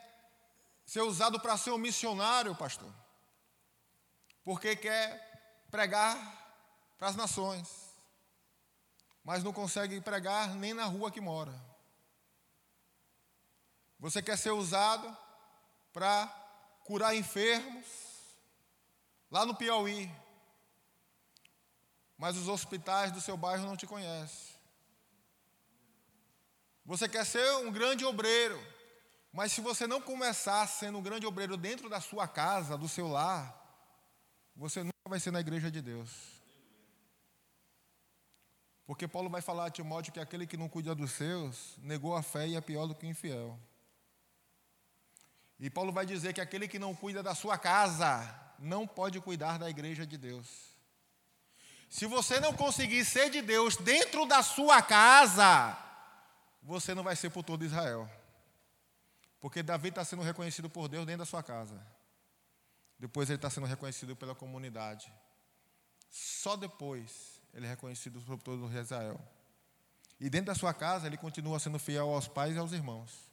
[0.85, 2.93] ser usado para ser um missionário, pastor.
[4.43, 6.17] Porque quer pregar
[6.99, 7.69] para as nações.
[9.23, 11.55] Mas não consegue pregar nem na rua que mora.
[14.01, 15.17] Você quer ser usado
[15.93, 16.27] para
[16.85, 17.87] curar enfermos
[19.31, 20.11] lá no Piauí
[22.19, 24.59] mas os hospitais do seu bairro não te conhecem.
[26.85, 28.61] Você quer ser um grande obreiro,
[29.33, 33.07] mas se você não começar sendo um grande obreiro dentro da sua casa, do seu
[33.07, 33.55] lar,
[34.57, 36.11] você nunca vai ser na igreja de Deus.
[38.85, 42.23] Porque Paulo vai falar a Timóteo que aquele que não cuida dos seus negou a
[42.23, 43.61] fé e é pior do que o infiel.
[45.61, 49.59] E Paulo vai dizer que aquele que não cuida da sua casa não pode cuidar
[49.59, 50.68] da igreja de Deus.
[51.89, 55.77] Se você não conseguir ser de Deus dentro da sua casa,
[56.63, 58.09] você não vai ser por todo Israel.
[59.41, 61.81] Porque Davi está sendo reconhecido por Deus dentro da sua casa.
[62.99, 65.11] Depois ele está sendo reconhecido pela comunidade.
[66.11, 69.21] Só depois ele é reconhecido por todo Israel.
[70.21, 73.29] E dentro da sua casa ele continua sendo fiel aos pais e aos irmãos.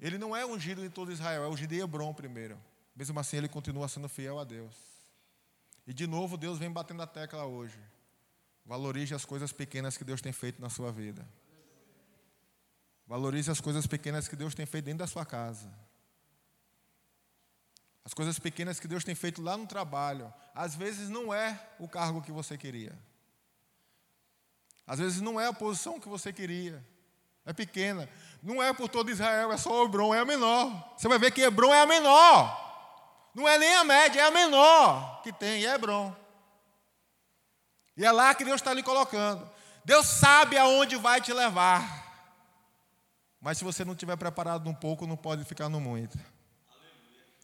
[0.00, 2.58] Ele não é ungido em todo Israel, é ungido em Hebron primeiro.
[2.96, 4.91] Mesmo assim, ele continua sendo fiel a Deus.
[5.86, 7.78] E de novo, Deus vem batendo a tecla hoje.
[8.64, 11.26] Valorize as coisas pequenas que Deus tem feito na sua vida.
[13.06, 15.72] Valorize as coisas pequenas que Deus tem feito dentro da sua casa.
[18.04, 20.32] As coisas pequenas que Deus tem feito lá no trabalho.
[20.54, 22.96] Às vezes não é o cargo que você queria.
[24.86, 26.84] Às vezes não é a posição que você queria.
[27.44, 28.08] É pequena.
[28.42, 30.94] Não é por todo Israel, é só Hebron, é a menor.
[30.96, 32.71] Você vai ver que Hebron é a menor.
[33.34, 36.14] Não é nem a média, é a menor que tem, é Hebron.
[37.96, 39.48] E é lá que Deus está lhe colocando.
[39.84, 42.02] Deus sabe aonde vai te levar.
[43.40, 46.18] Mas se você não estiver preparado um pouco, não pode ficar no muito.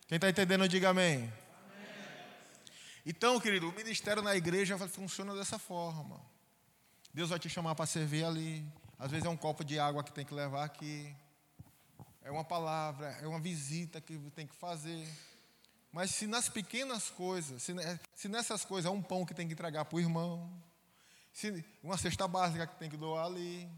[0.07, 1.17] Quem está entendendo, diga amém.
[1.17, 1.33] amém.
[3.05, 6.21] Então, querido, o ministério na igreja funciona dessa forma.
[7.13, 8.65] Deus vai te chamar para servir ali.
[8.99, 11.15] Às vezes é um copo de água que tem que levar aqui.
[12.23, 15.07] É uma palavra, é uma visita que tem que fazer.
[15.99, 17.73] Mas se nas pequenas coisas, se,
[18.15, 20.49] se nessas coisas um pão que tem que entregar para o irmão,
[21.33, 23.69] se uma cesta básica que tem que doar ali,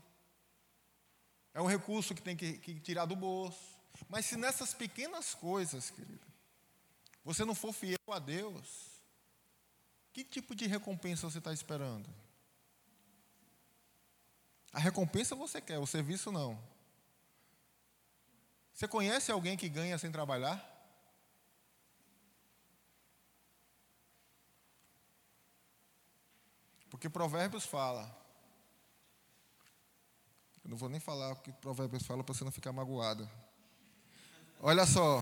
[1.54, 3.58] é um recurso que tem que, que tirar do bolso.
[4.06, 6.20] Mas se nessas pequenas coisas, querido,
[7.24, 8.90] você não for fiel a Deus,
[10.12, 12.06] que tipo de recompensa você está esperando?
[14.74, 16.62] A recompensa você quer, o serviço não.
[18.74, 20.79] Você conhece alguém que ganha sem trabalhar?
[27.00, 28.14] Porque Provérbios fala
[30.62, 33.26] Eu não vou nem falar o que Provérbios fala para você não ficar magoado.
[34.60, 35.18] Olha só.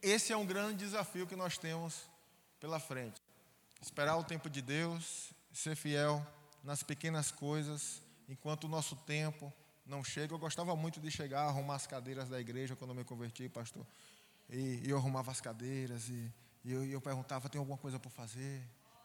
[0.00, 2.02] Esse é um grande desafio que nós temos
[2.60, 3.20] pela frente.
[3.80, 6.24] Esperar o tempo de Deus, ser fiel
[6.62, 9.52] nas pequenas coisas, enquanto o nosso tempo
[9.84, 10.32] não chega.
[10.32, 13.84] Eu gostava muito de chegar, arrumar as cadeiras da igreja quando eu me converti, pastor.
[14.48, 16.32] E, e eu arrumava as cadeiras e,
[16.64, 18.62] e eu, eu, perguntava: tem alguma coisa para fazer?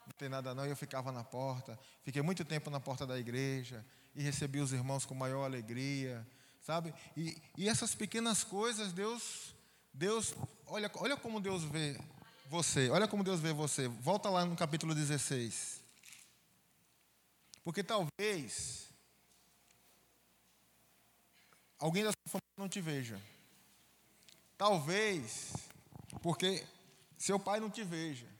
[0.08, 0.66] Não tem nada não.
[0.66, 1.78] E eu ficava na porta.
[2.02, 3.84] Fiquei muito tempo na porta da igreja
[4.16, 6.26] e recebi os irmãos com maior alegria,
[6.62, 6.94] sabe?
[7.14, 9.54] E, e essas pequenas coisas, Deus,
[9.92, 10.34] Deus,
[10.66, 12.00] olha, olha como Deus vê
[12.46, 12.88] você.
[12.88, 13.86] Olha como Deus vê você.
[13.86, 15.82] Volta lá no capítulo 16.
[17.62, 18.88] Porque talvez
[21.78, 23.20] alguém da sua família não te veja.
[24.56, 25.52] Talvez
[26.22, 26.66] porque
[27.18, 28.37] seu pai não te veja.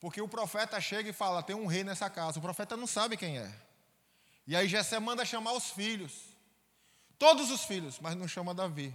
[0.00, 2.38] Porque o profeta chega e fala: tem um rei nessa casa.
[2.38, 3.52] O profeta não sabe quem é.
[4.46, 6.12] E aí Jessé manda chamar os filhos.
[7.18, 8.94] Todos os filhos, mas não chama Davi.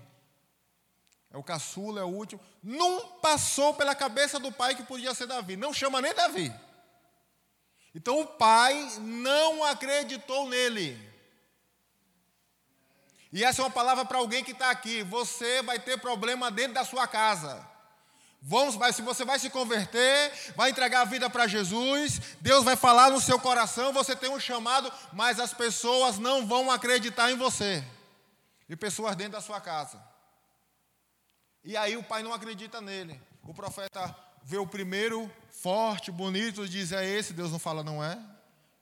[1.32, 2.42] É o caçula, é o último.
[2.64, 5.56] Não passou pela cabeça do pai que podia ser Davi.
[5.56, 6.52] Não chama nem Davi.
[7.94, 11.00] Então o pai não acreditou nele.
[13.32, 15.04] E essa é uma palavra para alguém que está aqui.
[15.04, 17.75] Você vai ter problema dentro da sua casa.
[18.48, 23.10] Vamos, se você vai se converter, vai entregar a vida para Jesus, Deus vai falar
[23.10, 27.84] no seu coração, você tem um chamado, mas as pessoas não vão acreditar em você.
[28.70, 30.00] E pessoas dentro da sua casa.
[31.64, 33.20] E aí o pai não acredita nele.
[33.42, 38.16] O profeta vê o primeiro forte, bonito, diz é esse, Deus não fala não é.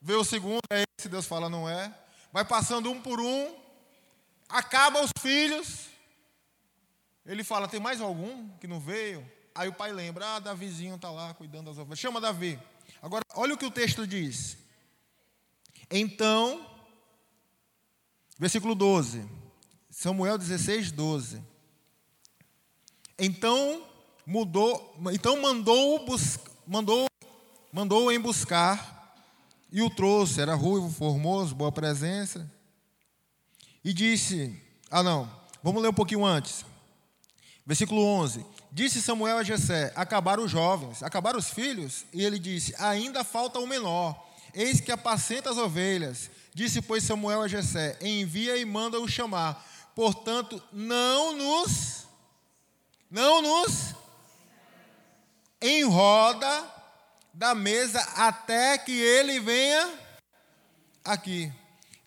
[0.01, 1.89] Vê o segundo, é esse, Deus fala não é.
[2.33, 3.55] Vai passando um por um,
[4.49, 5.87] acaba os filhos.
[7.25, 9.25] Ele fala: tem mais algum que não veio?
[9.55, 11.99] Aí o pai lembra: ah, Davizinho está lá cuidando das ovelhas.
[11.99, 12.59] Chama Davi.
[13.01, 14.57] Agora, olha o que o texto diz.
[15.89, 16.65] Então,
[18.39, 19.27] versículo 12.
[19.89, 21.41] Samuel 16, 12.
[23.19, 23.85] Então
[24.25, 26.03] mudou, então mandou,
[26.65, 27.05] mandou,
[27.71, 29.15] mandou em buscar
[29.71, 30.41] e o trouxe.
[30.41, 32.51] Era ruivo, formoso, boa presença.
[33.83, 35.29] E disse: Ah, não,
[35.61, 36.65] vamos ler um pouquinho antes.
[37.65, 42.05] Versículo 11: Disse Samuel a Jessé: Acabaram os jovens, acabaram os filhos.
[42.11, 44.19] E ele disse: Ainda falta o menor.
[44.51, 46.31] Eis que apacenta as ovelhas.
[46.55, 49.63] Disse, pois, Samuel a Jessé: Envia e manda-o chamar.
[49.93, 52.07] Portanto, não nos,
[53.11, 53.93] não nos
[55.61, 56.71] em roda
[57.31, 59.99] da mesa até que ele venha
[61.05, 61.53] aqui.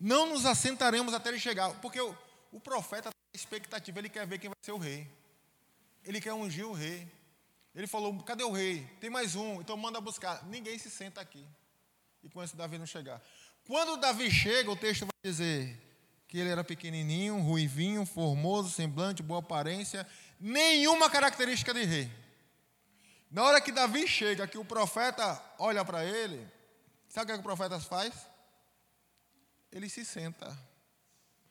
[0.00, 2.12] Não nos assentaremos até ele chegar, porque o,
[2.50, 5.08] o profeta tem expectativa, ele quer ver quem vai ser o rei.
[6.06, 7.06] Ele quer ungir o rei.
[7.74, 8.86] Ele falou: cadê o rei?
[9.00, 10.46] Tem mais um, então manda buscar.
[10.46, 11.46] Ninguém se senta aqui.
[12.22, 13.20] E com esse Davi não chegar.
[13.66, 15.76] Quando Davi chega, o texto vai dizer
[16.28, 20.06] que ele era pequenininho, ruivinho, formoso, semblante, boa aparência,
[20.40, 22.10] nenhuma característica de rei.
[23.30, 26.46] Na hora que Davi chega, que o profeta olha para ele,
[27.08, 28.14] sabe o que, é o profeta faz?
[29.72, 30.56] Ele se senta.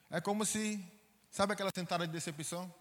[0.09, 0.83] É como se,
[1.29, 2.73] sabe aquela sentada de decepção?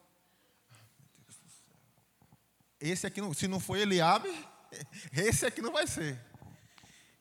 [2.86, 4.28] Esse aqui, se não foi Eliabe,
[5.16, 6.20] esse aqui não vai ser.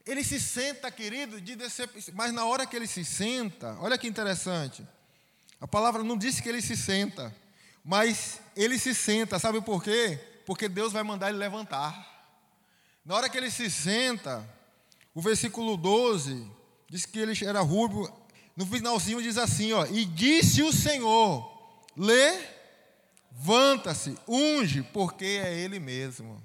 [0.06, 2.14] Ele se senta, querido, de decepção.
[2.14, 4.86] Mas na hora que ele se senta, olha que interessante.
[5.62, 7.34] A palavra não disse que ele se senta,
[7.82, 9.40] mas ele se senta.
[9.40, 10.20] Sabe por quê?
[10.46, 12.12] Porque Deus vai mandar ele levantar.
[13.06, 14.46] Na hora que ele se senta,
[15.16, 16.46] o versículo 12
[16.90, 18.14] diz que ele era rubro.
[18.54, 21.50] No finalzinho diz assim, ó, e disse o Senhor:
[23.44, 26.42] levanta-se, unge, porque é ele mesmo.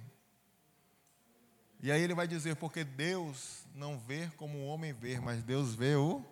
[1.80, 5.74] E aí ele vai dizer: porque Deus não vê como o homem vê, mas Deus
[5.74, 6.24] vê o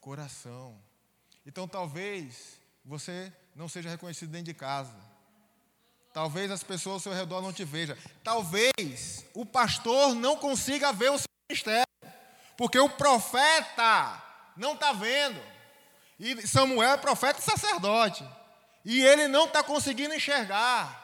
[0.00, 0.74] coração.
[1.44, 4.94] Então talvez você não seja reconhecido dentro de casa.
[6.12, 7.94] Talvez as pessoas ao seu redor não te vejam.
[8.24, 11.84] Talvez o pastor não consiga ver o seu ministério.
[12.56, 14.22] Porque o profeta
[14.56, 15.38] não está vendo.
[16.18, 18.24] E Samuel é profeta e sacerdote.
[18.86, 21.02] E ele não está conseguindo enxergar.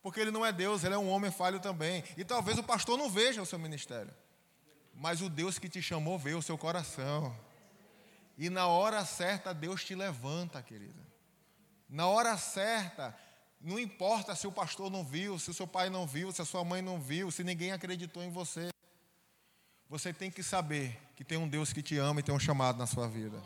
[0.00, 2.04] Porque ele não é Deus, ele é um homem falho também.
[2.16, 4.14] E talvez o pastor não veja o seu ministério.
[4.94, 7.36] Mas o Deus que te chamou vê o seu coração.
[8.38, 11.02] E na hora certa, Deus te levanta, querida.
[11.88, 13.18] Na hora certa,
[13.60, 16.44] não importa se o pastor não viu, se o seu pai não viu, se a
[16.44, 18.68] sua mãe não viu, se ninguém acreditou em você.
[19.88, 22.78] Você tem que saber que tem um Deus que te ama e tem um chamado
[22.78, 23.42] na sua vida.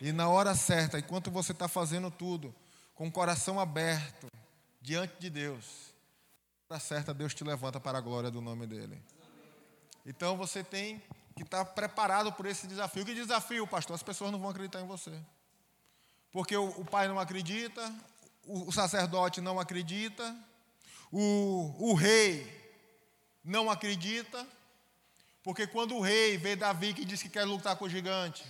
[0.00, 2.54] E na hora certa, enquanto você está fazendo tudo,
[3.00, 4.26] com o coração aberto,
[4.78, 5.64] diante de Deus,
[6.68, 9.02] na certa Deus te levanta para a glória do nome dEle.
[10.04, 11.02] Então você tem
[11.34, 13.02] que está preparado por esse desafio.
[13.06, 13.96] Que desafio, pastor?
[13.96, 15.18] As pessoas não vão acreditar em você.
[16.30, 17.90] Porque o, o pai não acredita,
[18.44, 20.36] o, o, sacerdote não acredita,
[21.10, 22.46] o, o rei
[23.42, 24.46] não acredita.
[25.42, 28.44] Porque quando o rei vê Davi que diz que quer lutar com o gigante,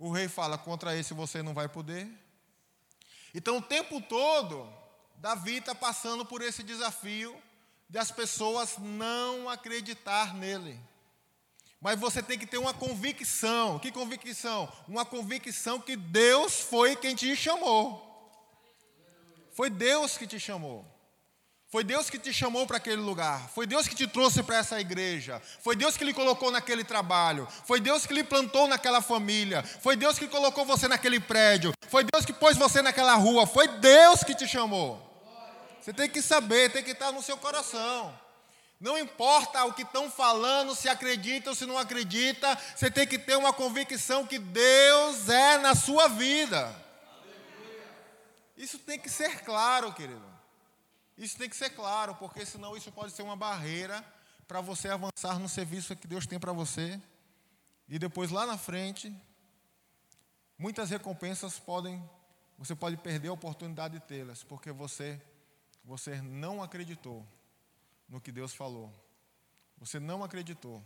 [0.00, 2.10] o rei fala: contra esse você não vai poder.
[3.38, 4.68] Então o tempo todo,
[5.14, 7.40] Davi está passando por esse desafio
[7.88, 10.76] das pessoas não acreditar nele.
[11.80, 13.78] Mas você tem que ter uma convicção.
[13.78, 14.68] Que convicção?
[14.88, 18.04] Uma convicção que Deus foi quem te chamou.
[19.52, 20.84] Foi Deus que te chamou.
[21.70, 23.50] Foi Deus que te chamou para aquele lugar.
[23.54, 25.40] Foi Deus que te trouxe para essa igreja.
[25.60, 27.46] Foi Deus que lhe colocou naquele trabalho.
[27.66, 29.62] Foi Deus que lhe plantou naquela família.
[29.62, 31.72] Foi Deus que colocou você naquele prédio.
[31.88, 33.46] Foi Deus que pôs você naquela rua.
[33.46, 34.98] Foi Deus que te chamou.
[35.78, 38.18] Você tem que saber, tem que estar no seu coração.
[38.80, 43.18] Não importa o que estão falando, se acredita ou se não acredita, você tem que
[43.18, 46.74] ter uma convicção que Deus é na sua vida.
[48.56, 50.37] Isso tem que ser claro, querido.
[51.18, 54.02] Isso tem que ser claro, porque senão isso pode ser uma barreira
[54.46, 56.98] para você avançar no serviço que Deus tem para você.
[57.88, 59.12] E depois lá na frente,
[60.56, 62.02] muitas recompensas podem,
[62.56, 65.20] você pode perder a oportunidade de tê-las, porque você
[65.84, 67.26] você não acreditou
[68.08, 68.92] no que Deus falou.
[69.78, 70.84] Você não acreditou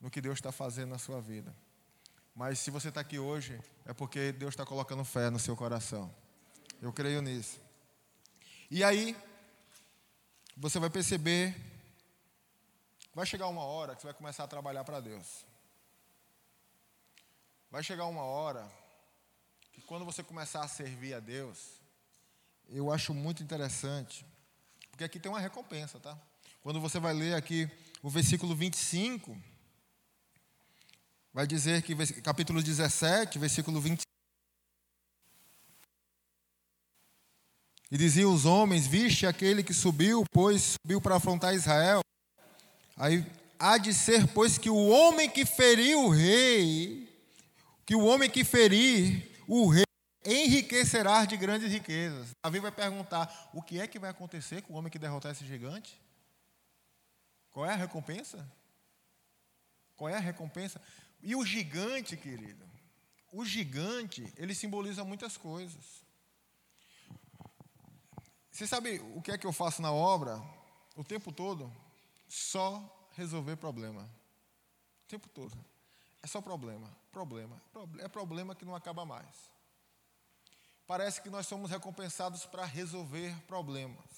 [0.00, 1.54] no que Deus está fazendo na sua vida.
[2.34, 6.12] Mas se você está aqui hoje, é porque Deus está colocando fé no seu coração.
[6.82, 7.60] Eu creio nisso.
[8.68, 9.16] E aí,
[10.56, 11.54] você vai perceber,
[13.14, 15.44] vai chegar uma hora que você vai começar a trabalhar para Deus.
[17.70, 18.66] Vai chegar uma hora
[19.72, 21.82] que quando você começar a servir a Deus,
[22.68, 24.24] eu acho muito interessante,
[24.90, 26.18] porque aqui tem uma recompensa, tá?
[26.62, 27.70] Quando você vai ler aqui
[28.02, 29.36] o versículo 25,
[31.34, 34.15] vai dizer que, capítulo 17, versículo 25.
[37.90, 42.00] E diziam os homens: Viste aquele que subiu, pois subiu para afrontar Israel.
[42.96, 43.24] Aí
[43.58, 47.08] há de ser, pois, que o homem que feriu o rei,
[47.84, 49.84] que o homem que ferir o rei,
[50.24, 52.30] enriquecerá de grandes riquezas.
[52.44, 55.46] Davi vai perguntar: o que é que vai acontecer com o homem que derrotar esse
[55.46, 56.00] gigante?
[57.50, 58.46] Qual é a recompensa?
[59.96, 60.80] Qual é a recompensa?
[61.22, 62.66] E o gigante, querido,
[63.32, 66.05] o gigante, ele simboliza muitas coisas.
[68.56, 70.42] Você sabe o que é que eu faço na obra?
[70.96, 71.70] O tempo todo?
[72.26, 74.08] Só resolver problema.
[75.04, 75.54] O tempo todo.
[76.22, 77.60] É só problema, problema.
[77.98, 79.50] É problema que não acaba mais.
[80.86, 84.08] Parece que nós somos recompensados para resolver problemas.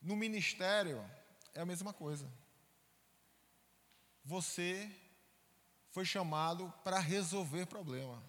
[0.00, 1.04] No ministério,
[1.52, 2.30] é a mesma coisa.
[4.24, 4.88] Você
[5.90, 8.22] foi chamado para resolver problema.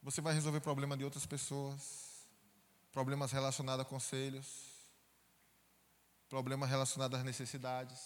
[0.00, 2.13] Você vai resolver problema de outras pessoas,
[2.94, 4.46] problemas relacionados a conselhos,
[6.28, 7.98] problemas relacionados às necessidades.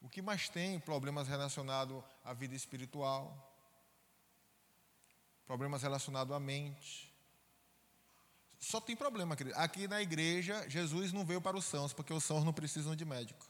[0.00, 3.22] O que mais tem problemas relacionados à vida espiritual,
[5.46, 7.14] problemas relacionados à mente,
[8.58, 9.56] só tem problema, querido.
[9.58, 13.04] Aqui na igreja, Jesus não veio para os sãos, porque os sãos não precisam de
[13.04, 13.46] médico.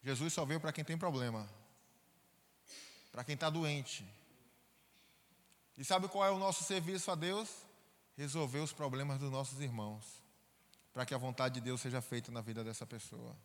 [0.00, 1.48] Jesus só veio para quem tem problema,
[3.10, 4.08] para quem está doente.
[5.76, 7.65] E sabe qual é o nosso serviço a Deus?
[8.16, 10.04] Resolver os problemas dos nossos irmãos,
[10.92, 13.36] para que a vontade de Deus seja feita na vida dessa pessoa.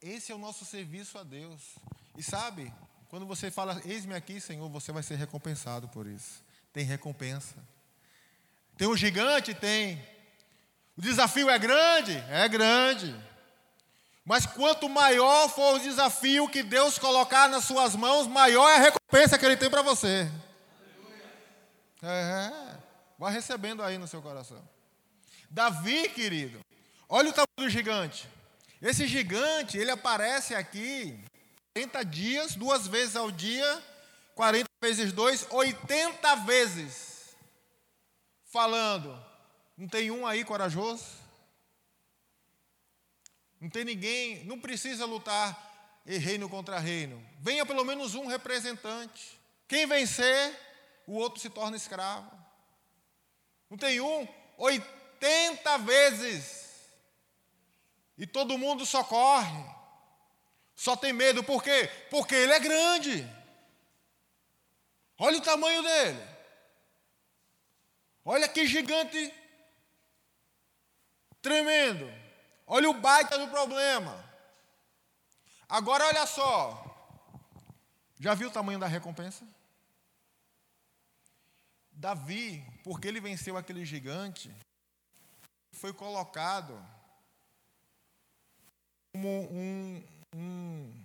[0.00, 1.76] Esse é o nosso serviço a Deus.
[2.16, 2.70] E sabe,
[3.08, 6.42] quando você fala, eis-me aqui, Senhor, você vai ser recompensado por isso.
[6.72, 7.54] Tem recompensa.
[8.76, 9.54] Tem um gigante?
[9.54, 10.04] Tem.
[10.96, 12.16] O desafio é grande?
[12.28, 13.14] É grande.
[14.24, 18.80] Mas quanto maior for o desafio que Deus colocar nas suas mãos, maior é a
[18.80, 20.30] recompensa que Ele tem para você.
[22.02, 22.78] É,
[23.18, 24.62] vai recebendo aí no seu coração.
[25.50, 26.60] Davi, querido,
[27.08, 28.28] olha o tamanho do gigante.
[28.80, 31.18] Esse gigante, ele aparece aqui
[31.74, 33.82] 40 dias, duas vezes ao dia,
[34.34, 37.36] 40 vezes 2, 80 vezes
[38.52, 39.18] falando:
[39.76, 41.04] não tem um aí corajoso?
[43.60, 47.24] Não tem ninguém, não precisa lutar reino contra reino.
[47.40, 49.40] Venha pelo menos um representante.
[49.66, 50.54] Quem vencer,
[51.06, 52.30] o outro se torna escravo.
[53.74, 56.88] Não tem um, 80 vezes.
[58.16, 59.64] E todo mundo só corre.
[60.76, 61.90] Só tem medo, por quê?
[62.08, 63.28] Porque ele é grande.
[65.18, 66.22] Olha o tamanho dele.
[68.24, 69.34] Olha que gigante
[71.42, 72.08] tremendo.
[72.68, 74.24] Olha o baita do problema.
[75.68, 76.80] Agora olha só.
[78.20, 79.44] Já viu o tamanho da recompensa?
[81.90, 84.54] Davi, porque ele venceu aquele gigante,
[85.72, 86.78] foi colocado
[89.10, 90.04] como um,
[90.34, 91.04] um,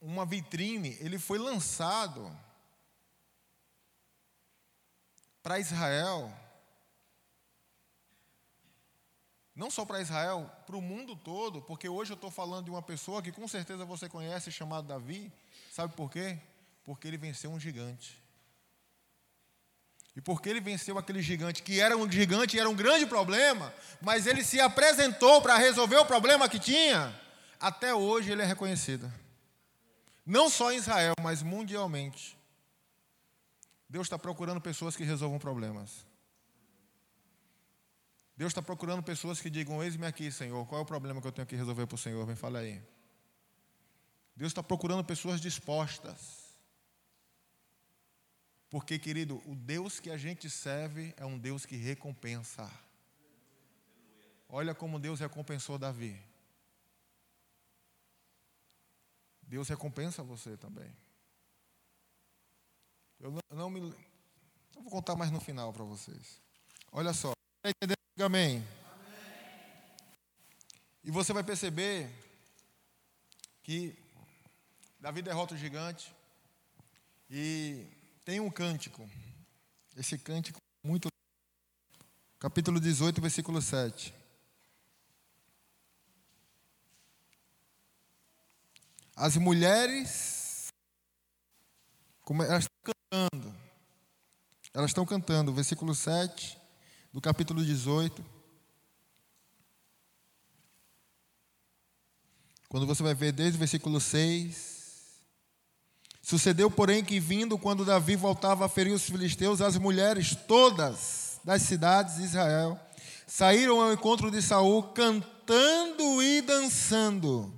[0.00, 2.34] uma vitrine, ele foi lançado
[5.42, 6.32] para Israel,
[9.56, 12.82] não só para Israel, para o mundo todo, porque hoje eu estou falando de uma
[12.82, 15.32] pessoa que com certeza você conhece, chamado Davi,
[15.72, 16.38] sabe por quê?
[16.84, 18.27] Porque ele venceu um gigante.
[20.18, 24.26] E porque ele venceu aquele gigante, que era um gigante, era um grande problema, mas
[24.26, 27.16] ele se apresentou para resolver o problema que tinha,
[27.60, 29.12] até hoje ele é reconhecido.
[30.26, 32.36] Não só em Israel, mas mundialmente.
[33.88, 36.04] Deus está procurando pessoas que resolvam problemas.
[38.36, 41.32] Deus está procurando pessoas que digam: Eis-me aqui, Senhor, qual é o problema que eu
[41.32, 42.26] tenho que resolver para o Senhor?
[42.26, 42.82] Vem falar aí.
[44.34, 46.47] Deus está procurando pessoas dispostas
[48.70, 52.70] porque, querido, o Deus que a gente serve é um Deus que recompensa.
[54.48, 56.20] Olha como Deus recompensou Davi.
[59.42, 60.94] Deus recompensa você também.
[63.18, 63.80] Eu não, me.
[63.80, 66.40] Eu vou contar mais no final para vocês.
[66.92, 67.32] Olha só.
[68.18, 68.56] Amém.
[68.56, 68.68] amém.
[71.02, 72.10] E você vai perceber
[73.62, 73.98] que
[75.00, 76.14] Davi derrota o gigante.
[77.30, 77.86] E
[78.28, 79.08] tem um cântico.
[79.96, 81.08] Esse cântico muito
[82.38, 84.14] capítulo 18, versículo 7.
[89.16, 90.68] As mulheres
[92.20, 93.54] como elas estão cantando.
[94.74, 96.58] Elas estão cantando, versículo 7
[97.10, 98.22] do capítulo 18.
[102.68, 104.77] Quando você vai ver desde o versículo 6,
[106.28, 111.62] Sucedeu, porém, que vindo quando Davi voltava a ferir os filisteus, as mulheres todas das
[111.62, 112.78] cidades de Israel
[113.26, 117.50] saíram ao encontro de Saul cantando e dançando.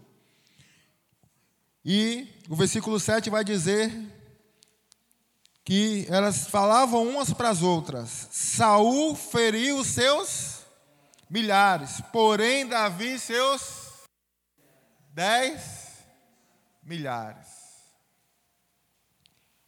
[1.84, 3.92] E o versículo 7 vai dizer
[5.64, 8.28] que elas falavam umas para as outras.
[8.30, 10.60] Saul feriu os seus
[11.28, 14.06] milhares, porém Davi seus
[15.12, 15.60] dez
[16.84, 17.49] milhares.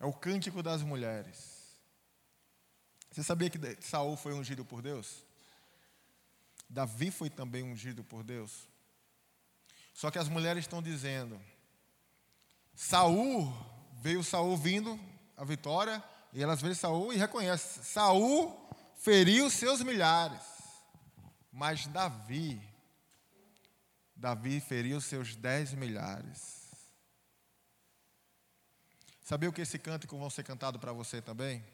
[0.03, 1.63] É o cântico das mulheres.
[3.09, 5.25] Você sabia que Saul foi ungido por Deus?
[6.69, 8.69] Davi foi também ungido por Deus.
[9.95, 11.41] Só que as mulheres estão dizendo:
[12.75, 13.55] Saul
[14.01, 14.99] veio Saul vindo
[15.37, 18.59] a vitória e elas veem Saul e reconhecem: Saul
[18.97, 20.43] feriu seus milhares,
[21.53, 22.61] mas Davi,
[24.17, 26.62] Davi feriu seus dez milhares.
[29.33, 31.65] Sabia o que esse cântico vão ser cantado para você também?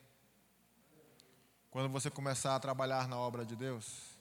[1.73, 4.17] Quando você começar a trabalhar na obra de Deus,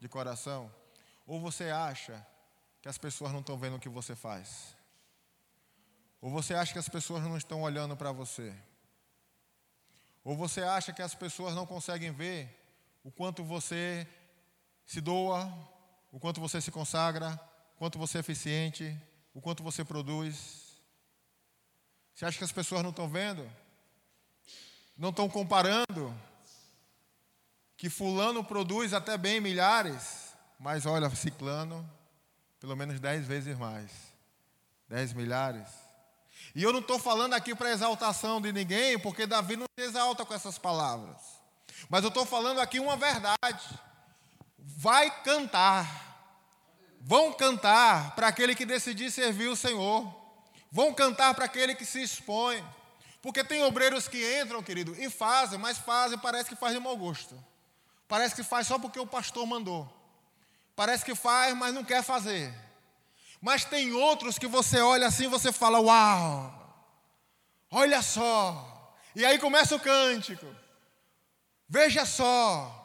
[0.00, 0.68] de coração,
[1.24, 2.26] ou você acha
[2.80, 4.76] que as pessoas não estão vendo o que você faz?
[6.20, 8.52] Ou você acha que as pessoas não estão olhando para você?
[10.24, 12.50] Ou você acha que as pessoas não conseguem ver
[13.04, 14.08] o quanto você
[14.84, 15.46] se doa,
[16.10, 17.40] o quanto você se consagra,
[17.76, 19.00] o quanto você é eficiente,
[19.32, 20.61] o quanto você produz?
[22.14, 23.48] Você acha que as pessoas não estão vendo?
[24.96, 26.14] Não estão comparando?
[27.76, 31.88] Que Fulano produz até bem milhares, mas olha, Ciclano,
[32.60, 33.90] pelo menos dez vezes mais.
[34.88, 35.66] Dez milhares.
[36.54, 40.24] E eu não estou falando aqui para exaltação de ninguém, porque Davi não se exalta
[40.24, 41.16] com essas palavras.
[41.88, 43.80] Mas eu estou falando aqui uma verdade.
[44.58, 46.12] Vai cantar.
[47.00, 50.21] Vão cantar para aquele que decidir servir o Senhor.
[50.72, 52.64] Vão cantar para aquele que se expõe.
[53.20, 56.96] Porque tem obreiros que entram, querido, e fazem, mas fazem, parece que faz de mau
[56.96, 57.38] gosto.
[58.08, 59.88] Parece que faz só porque o pastor mandou.
[60.74, 62.52] Parece que faz, mas não quer fazer.
[63.40, 66.58] Mas tem outros que você olha assim e você fala: Uau!
[67.70, 68.96] Olha só!
[69.14, 70.46] E aí começa o cântico.
[71.68, 72.78] Veja só!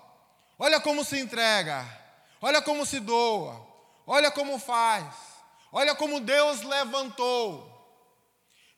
[0.60, 1.86] Olha como se entrega.
[2.42, 3.66] Olha como se doa.
[4.06, 5.16] Olha como faz.
[5.72, 7.76] Olha como Deus levantou.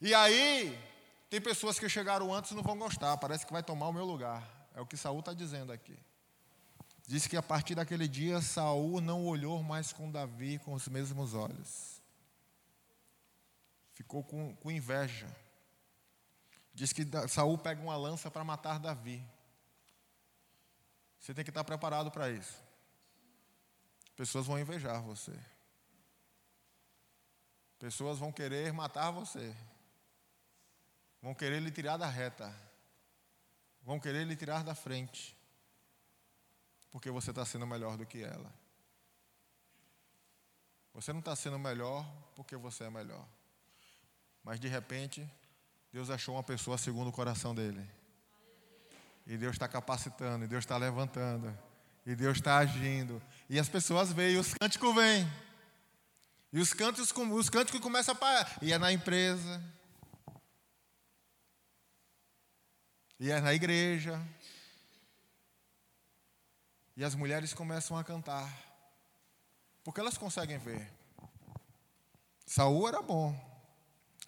[0.01, 0.77] E aí,
[1.29, 4.05] tem pessoas que chegaram antes e não vão gostar, parece que vai tomar o meu
[4.05, 4.47] lugar.
[4.73, 5.97] É o que Saul está dizendo aqui.
[7.07, 11.33] Diz que a partir daquele dia Saul não olhou mais com Davi com os mesmos
[11.33, 12.01] olhos.
[13.93, 15.27] Ficou com, com inveja.
[16.73, 19.21] Diz que Saul pega uma lança para matar Davi.
[21.19, 22.63] Você tem que estar preparado para isso.
[24.15, 25.33] Pessoas vão invejar você.
[27.77, 29.55] Pessoas vão querer matar você.
[31.22, 32.53] Vão querer lhe tirar da reta.
[33.84, 35.38] Vão querer lhe tirar da frente.
[36.91, 38.53] Porque você está sendo melhor do que ela.
[40.93, 42.05] Você não está sendo melhor
[42.36, 43.26] porque você é melhor.
[44.43, 45.30] Mas de repente,
[45.91, 47.86] Deus achou uma pessoa segundo o coração dele.
[49.26, 51.55] E Deus está capacitando, e Deus está levantando,
[52.05, 53.22] e Deus está agindo.
[53.47, 55.32] E as pessoas veem, e os cânticos vêm.
[56.51, 58.57] E os cânticos, os cânticos começam a parar.
[58.61, 59.63] E é na empresa.
[63.20, 64.26] E é na igreja.
[66.95, 68.49] E as mulheres começam a cantar.
[69.84, 70.89] Porque elas conseguem ver.
[72.45, 73.36] Saul era bom.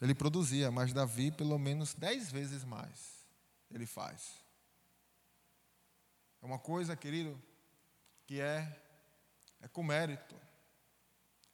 [0.01, 3.25] Ele produzia, mas Davi, pelo menos dez vezes mais,
[3.69, 4.33] ele faz.
[6.41, 7.39] É uma coisa, querido,
[8.25, 8.77] que é,
[9.61, 10.35] é com mérito.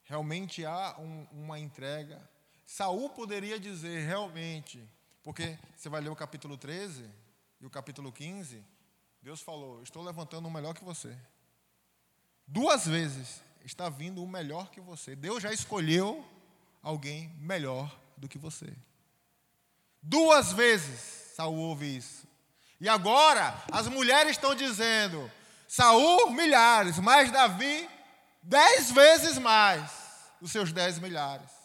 [0.06, 2.28] Realmente há um, uma entrega.
[2.66, 4.82] Saul poderia dizer realmente,
[5.22, 7.27] porque você vai ler o capítulo 13
[7.60, 8.64] e o capítulo 15,
[9.22, 11.18] Deus falou: Estou levantando o melhor que você.
[12.46, 15.16] Duas vezes está vindo o melhor que você.
[15.16, 16.26] Deus já escolheu
[16.82, 18.74] alguém melhor do que você.
[20.02, 22.28] Duas vezes Saul ouve isso.
[22.80, 25.30] E agora as mulheres estão dizendo:
[25.68, 27.90] Saul, milhares, mas Davi,
[28.42, 29.92] dez vezes mais
[30.40, 31.57] os seus dez milhares.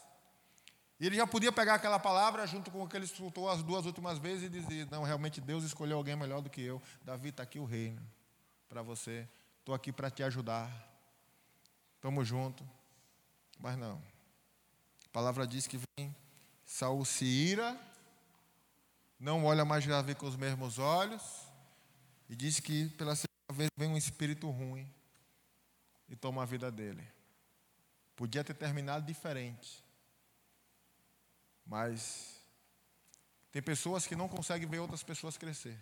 [1.02, 3.86] E ele já podia pegar aquela palavra junto com o que ele soltou as duas
[3.86, 6.80] últimas vezes e dizer: Não, realmente Deus escolheu alguém melhor do que eu.
[7.02, 8.00] Davi, está aqui o reino
[8.68, 9.28] para você.
[9.58, 10.70] Estou aqui para te ajudar.
[11.96, 12.64] Estamos juntos.
[13.58, 14.00] Mas não.
[15.06, 16.14] A palavra diz que vem,
[16.64, 17.76] Saul se ira,
[19.18, 21.48] não olha mais Davi com os mesmos olhos,
[22.30, 23.14] e diz que pela
[23.50, 24.88] vez vem um espírito ruim
[26.08, 27.04] e toma a vida dele.
[28.14, 29.82] Podia ter terminado diferente.
[31.64, 32.40] Mas
[33.50, 35.78] tem pessoas que não conseguem ver outras pessoas crescer.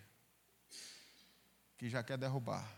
[1.79, 2.69] Que já quer derrubar.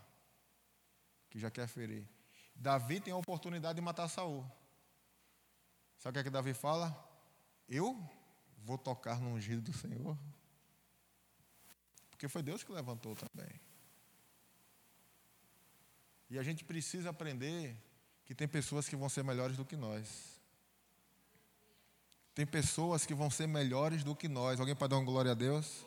[1.29, 2.07] Que já quer ferir.
[2.55, 4.45] Davi tem a oportunidade de matar Saul.
[5.97, 6.93] Sabe o que é que Davi fala?
[7.67, 7.97] Eu
[8.59, 10.17] vou tocar no ungido do Senhor.
[12.09, 13.59] Porque foi Deus que levantou também.
[16.29, 17.75] E a gente precisa aprender
[18.25, 20.32] que tem pessoas que vão ser melhores do que nós.
[22.33, 24.59] Tem pessoas que vão ser melhores do que nós.
[24.59, 25.85] Alguém pode dar uma glória a Deus?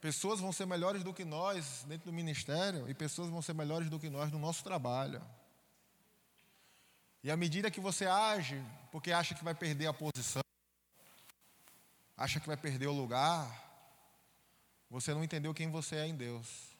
[0.00, 3.88] Pessoas vão ser melhores do que nós dentro do ministério e pessoas vão ser melhores
[3.88, 5.22] do que nós no nosso trabalho.
[7.22, 10.42] E à medida que você age, porque acha que vai perder a posição,
[12.14, 13.48] acha que vai perder o lugar,
[14.90, 16.76] você não entendeu quem você é em Deus.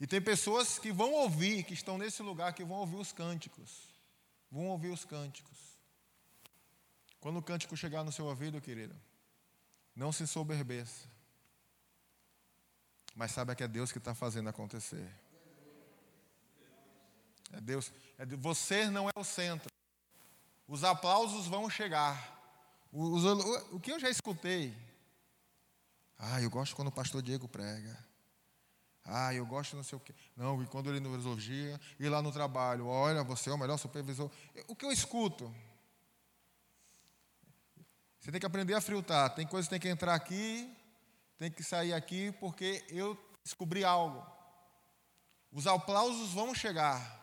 [0.00, 3.91] E tem pessoas que vão ouvir, que estão nesse lugar, que vão ouvir os cânticos.
[4.52, 5.56] Vão ouvir os cânticos.
[7.18, 8.94] Quando o cântico chegar no seu ouvido, querido,
[9.96, 11.08] não se soberbeça.
[13.14, 15.10] Mas saiba que é Deus que está fazendo acontecer.
[17.50, 17.90] É Deus.
[18.18, 18.40] É Deus.
[18.42, 19.70] Você não é o centro.
[20.68, 22.38] Os aplausos vão chegar.
[22.92, 24.76] O, o que eu já escutei.
[26.18, 28.11] Ah, eu gosto quando o pastor Diego prega.
[29.04, 30.14] Ah, eu gosto não sei o quê.
[30.36, 33.76] Não, e quando ele nos elogia, e lá no trabalho, olha, você é o melhor
[33.76, 34.30] supervisor.
[34.68, 35.52] O que eu escuto?
[38.20, 39.34] Você tem que aprender a filtrar.
[39.34, 40.72] Tem coisas que tem que entrar aqui,
[41.36, 44.24] tem que sair aqui, porque eu descobri algo.
[45.50, 47.20] Os aplausos vão chegar,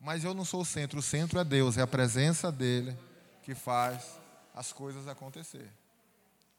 [0.00, 1.00] mas eu não sou o centro.
[1.00, 2.96] O centro é Deus, é a presença dele
[3.42, 4.18] que faz
[4.54, 5.70] as coisas acontecer.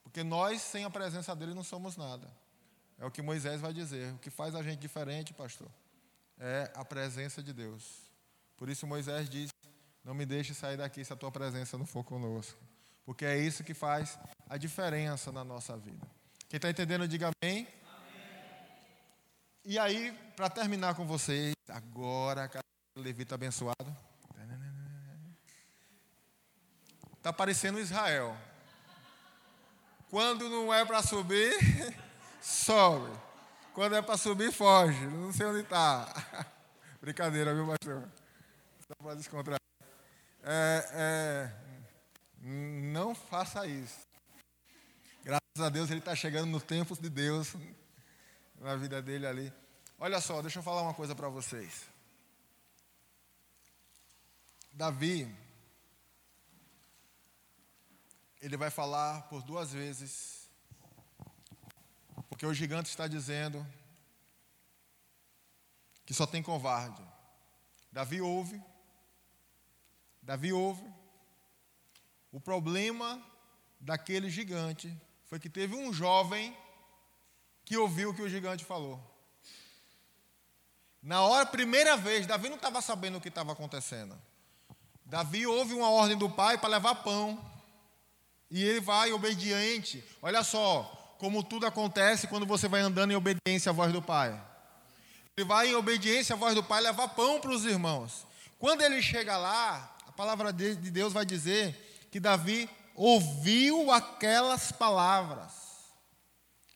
[0.04, 2.30] Porque nós, sem a presença dele, não somos nada.
[3.00, 4.12] É o que Moisés vai dizer.
[4.12, 5.68] O que faz a gente diferente, pastor,
[6.38, 8.02] é a presença de Deus.
[8.58, 9.48] Por isso Moisés diz:
[10.04, 12.60] Não me deixe sair daqui se a tua presença não for conosco.
[13.06, 14.18] Porque é isso que faz
[14.50, 16.06] a diferença na nossa vida.
[16.46, 17.66] Quem está entendendo, diga amém.
[19.64, 22.50] E aí, para terminar com vocês, agora,
[22.96, 23.96] levita abençoado.
[27.16, 28.36] Está parecendo Israel.
[30.10, 31.54] Quando não é para subir.
[32.40, 33.10] sobe.
[33.72, 35.06] Quando é para subir, foge.
[35.06, 36.12] Não sei onde está.
[37.00, 38.08] Brincadeira, viu, pastor?
[38.86, 39.60] Só para descontrair.
[40.42, 41.52] É, é,
[42.42, 44.00] não faça isso.
[45.22, 47.54] Graças a Deus, ele está chegando no tempo de Deus
[48.58, 49.52] na vida dele ali.
[49.98, 51.84] Olha só, deixa eu falar uma coisa para vocês.
[54.72, 55.30] Davi,
[58.40, 60.39] ele vai falar por duas vezes
[62.40, 63.66] porque o gigante está dizendo
[66.06, 67.06] que só tem covarde.
[67.92, 68.58] Davi ouve,
[70.22, 70.90] Davi ouve.
[72.32, 73.22] O problema
[73.78, 74.90] daquele gigante
[75.26, 76.56] foi que teve um jovem
[77.62, 78.98] que ouviu o que o gigante falou.
[81.02, 84.18] Na hora, primeira vez, Davi não estava sabendo o que estava acontecendo.
[85.04, 87.38] Davi ouve uma ordem do pai para levar pão.
[88.50, 90.02] E ele vai obediente.
[90.22, 94.40] Olha só como tudo acontece quando você vai andando em obediência à voz do pai.
[95.36, 98.26] Ele vai em obediência à voz do pai levar pão para os irmãos.
[98.58, 105.52] Quando ele chega lá, a palavra de Deus vai dizer que Davi ouviu aquelas palavras.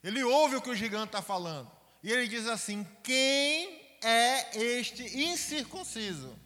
[0.03, 1.71] Ele ouve o que o gigante está falando.
[2.03, 6.39] E ele diz assim: Quem é este incircunciso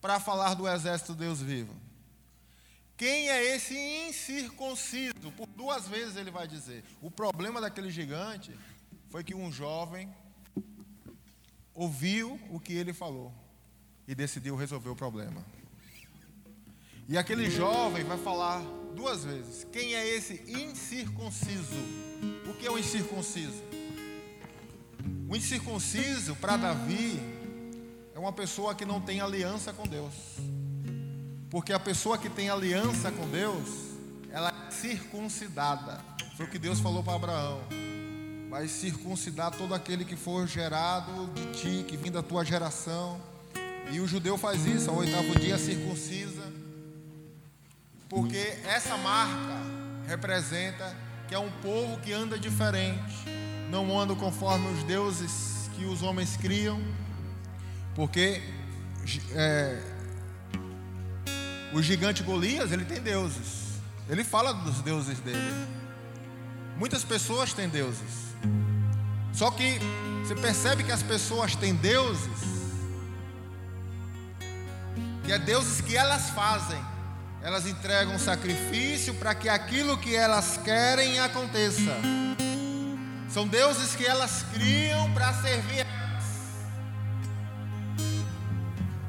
[0.00, 1.89] para falar do exército de Deus vivo?
[3.00, 5.32] Quem é esse incircunciso?
[5.34, 6.84] Por duas vezes ele vai dizer.
[7.00, 8.54] O problema daquele gigante
[9.08, 10.06] foi que um jovem
[11.72, 13.32] ouviu o que ele falou
[14.06, 15.42] e decidiu resolver o problema.
[17.08, 18.60] E aquele jovem vai falar
[18.94, 21.80] duas vezes: quem é esse incircunciso?
[22.50, 23.64] O que é o incircunciso?
[25.26, 27.18] O incircunciso, para Davi,
[28.14, 30.12] é uma pessoa que não tem aliança com Deus.
[31.50, 33.68] Porque a pessoa que tem aliança com Deus,
[34.30, 36.00] ela é circuncidada.
[36.36, 37.60] Foi o que Deus falou para Abraão.
[38.48, 43.20] Vai circuncidar todo aquele que for gerado de ti, que vem da tua geração.
[43.90, 46.52] E o judeu faz isso, ao oitavo dia circuncisa.
[48.08, 49.58] Porque essa marca
[50.06, 50.96] representa
[51.26, 53.24] que é um povo que anda diferente,
[53.70, 56.80] não anda conforme os deuses que os homens criam,
[57.94, 58.42] porque
[59.32, 59.80] é,
[61.72, 63.70] o gigante Golias, ele tem deuses.
[64.08, 65.66] Ele fala dos deuses dele.
[66.76, 68.34] Muitas pessoas têm deuses.
[69.32, 69.78] Só que
[70.22, 72.40] você percebe que as pessoas têm deuses,
[75.24, 76.80] que é deuses que elas fazem.
[77.42, 81.96] Elas entregam sacrifício para que aquilo que elas querem aconteça.
[83.30, 85.86] São deuses que elas criam para servir.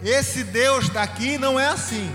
[0.01, 2.09] Esse Deus daqui não é assim.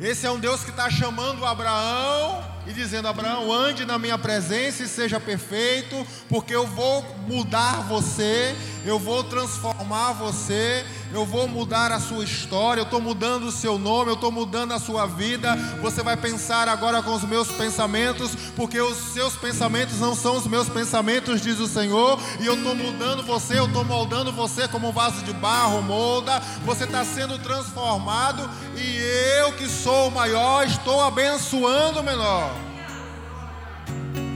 [0.00, 4.84] Esse é um Deus que está chamando Abraão e dizendo: Abraão, ande na minha presença
[4.84, 8.54] e seja perfeito, porque eu vou mudar você,
[8.88, 13.78] eu vou transformar você, eu vou mudar a sua história, eu estou mudando o seu
[13.78, 15.54] nome, eu estou mudando a sua vida.
[15.82, 20.46] Você vai pensar agora com os meus pensamentos, porque os seus pensamentos não são os
[20.46, 24.88] meus pensamentos, diz o Senhor, e eu estou mudando você, eu estou moldando você como
[24.88, 26.40] um vaso de barro molda.
[26.64, 28.96] Você está sendo transformado, e
[29.38, 32.54] eu que sou o maior, estou abençoando o menor.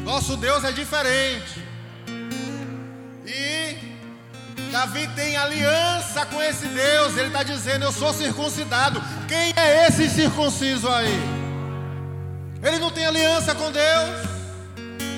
[0.05, 1.63] Nosso Deus é diferente.
[3.27, 3.92] E
[4.73, 7.15] Davi tem aliança com esse Deus.
[7.19, 9.03] Ele está dizendo: Eu sou circuncidado.
[9.29, 11.13] Quem é esse circunciso aí?
[12.63, 14.25] Ele não tem aliança com Deus.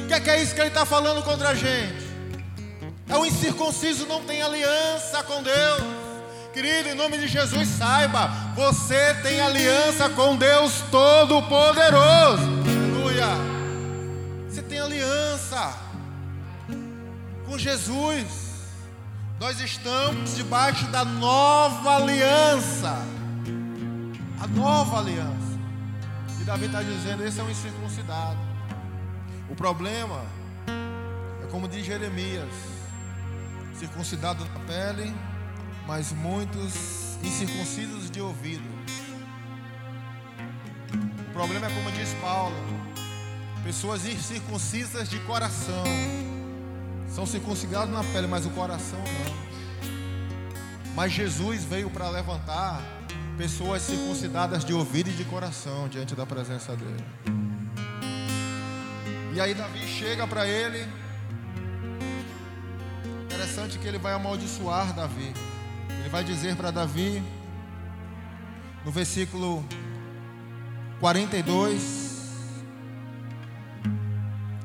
[0.05, 2.05] O que é, que é isso que ele está falando contra a gente?
[3.09, 5.83] É o incircunciso não tem aliança com Deus.
[6.53, 12.43] Querido, em nome de Jesus, saiba: você tem aliança com Deus Todo-Poderoso.
[12.67, 13.29] Aleluia.
[14.51, 15.79] Você tem aliança
[17.47, 18.44] com Jesus.
[19.39, 22.97] Nós estamos debaixo da nova aliança.
[24.41, 25.59] A nova aliança.
[26.41, 28.39] E Davi está dizendo: esse é um incircuncidado.
[29.51, 30.23] O problema
[31.43, 32.49] é como diz Jeremias:
[33.77, 35.13] circuncidado na pele,
[35.87, 38.65] mas muitos incircuncisos de ouvido.
[41.29, 42.57] O problema é como diz Paulo:
[43.65, 45.85] pessoas incircuncisas de coração
[47.15, 49.45] são circuncidados na pele, mas o coração não.
[50.97, 52.83] Mas Jesus veio para levantar
[53.39, 57.05] pessoas circuncidadas de ouvido e de coração diante da presença dele.
[59.33, 60.85] E aí Davi chega para ele.
[63.25, 65.33] Interessante que ele vai amaldiçoar Davi.
[65.89, 67.23] Ele vai dizer para Davi,
[68.85, 69.65] no versículo
[70.99, 72.04] 42,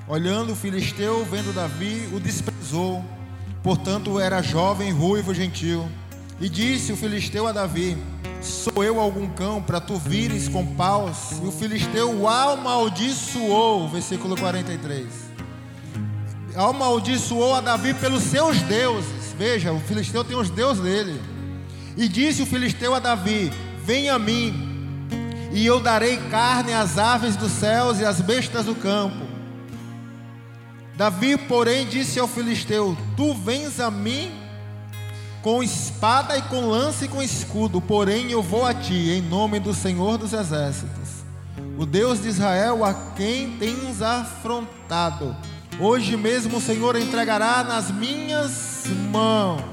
[0.10, 3.05] Olhando o filisteu, vendo Davi, o desprezou.
[3.62, 5.88] Portanto, era jovem, ruivo, gentil.
[6.41, 7.95] E disse o filisteu a Davi:
[8.41, 11.34] Sou eu algum cão para tu vires com paus?
[11.43, 13.88] E o filisteu o amaldiçoou.
[13.88, 15.05] Versículo 43.
[16.55, 19.36] Amaldiçoou a Davi pelos seus deuses.
[19.38, 21.22] Veja, o filisteu tem os deuses dele.
[21.95, 23.51] E disse o filisteu a Davi:
[23.86, 25.07] Vem a mim,
[25.53, 29.29] e eu darei carne às aves dos céus e às bestas do campo
[31.00, 34.34] Davi, porém, disse ao filisteu: Tu vens a mim
[35.41, 39.62] com espada e com lança e com escudo, porém eu vou a ti, em nome
[39.62, 41.24] do Senhor dos Exércitos,
[41.78, 45.34] o Deus de Israel, a quem tens afrontado.
[45.80, 49.64] Hoje mesmo o Senhor entregará nas minhas mãos.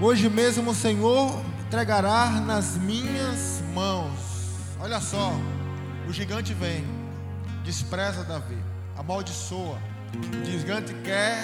[0.00, 4.12] Hoje mesmo o Senhor entregará nas minhas mãos.
[4.78, 5.32] Olha só,
[6.08, 6.84] o gigante vem,
[7.64, 8.56] despreza Davi,
[8.96, 9.78] amaldiçoa.
[10.42, 11.36] O gigante quer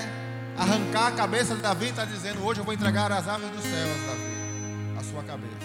[0.56, 4.06] arrancar a cabeça de Davi está dizendo: Hoje eu vou entregar as aves dos céus,
[4.06, 5.56] Davi, a sua cabeça.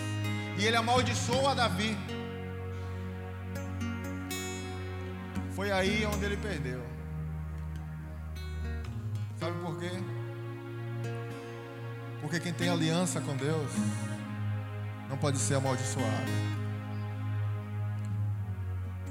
[0.57, 1.97] E ele amaldiçoa Davi.
[5.55, 6.81] Foi aí onde ele perdeu.
[9.39, 9.91] Sabe por quê?
[12.21, 13.71] Porque quem tem aliança com Deus
[15.09, 16.57] não pode ser amaldiçoado.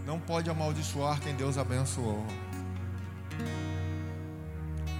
[0.04, 2.24] Não pode amaldiçoar quem Deus abençoou.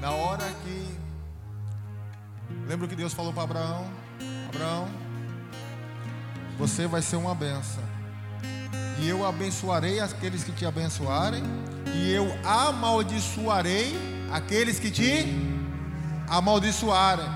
[0.07, 0.96] Na hora que.
[2.68, 3.90] Lembra que Deus falou para Abraão?
[4.48, 4.88] Abraão,
[6.57, 7.82] você vai ser uma benção.
[9.00, 11.42] E eu abençoarei aqueles que te abençoarem.
[11.92, 13.98] E eu amaldiçoarei
[14.30, 15.26] aqueles que te
[16.28, 17.26] amaldiçoarem.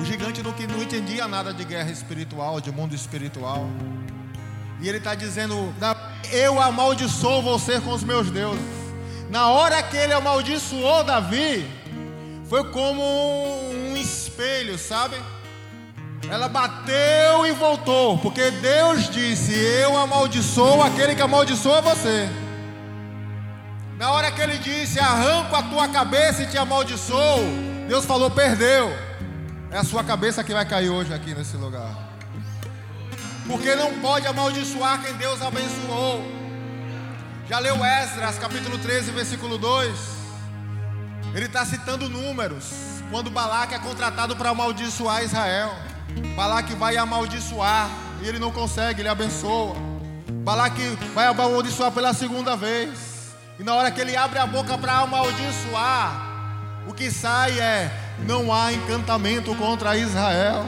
[0.00, 3.66] O gigante não, não entendia nada de guerra espiritual, de mundo espiritual.
[4.80, 5.74] E ele está dizendo:
[6.30, 8.75] Eu amaldiçoo você com os meus deuses.
[9.30, 11.68] Na hora que ele amaldiçoou Davi,
[12.48, 15.16] foi como um espelho, sabe?
[16.30, 22.28] Ela bateu e voltou, porque Deus disse: Eu amaldiçoo aquele que amaldiçoa você.
[23.98, 27.40] Na hora que ele disse: Arranco a tua cabeça e te amaldiçoo,
[27.88, 28.92] Deus falou: Perdeu.
[29.70, 31.90] É a sua cabeça que vai cair hoje aqui nesse lugar.
[33.46, 36.35] Porque não pode amaldiçoar quem Deus abençoou.
[37.48, 39.96] Já leu Esdras, capítulo 13, versículo 2?
[41.32, 42.64] Ele está citando números.
[43.08, 45.72] Quando Balaque é contratado para amaldiçoar Israel.
[46.34, 47.88] Balaque vai amaldiçoar.
[48.20, 49.76] E ele não consegue, ele abençoa.
[50.42, 50.82] Balaque
[51.14, 53.36] vai amaldiçoar pela segunda vez.
[53.60, 56.26] E na hora que ele abre a boca para amaldiçoar,
[56.88, 57.92] o que sai é:
[58.26, 60.66] não há encantamento contra Israel.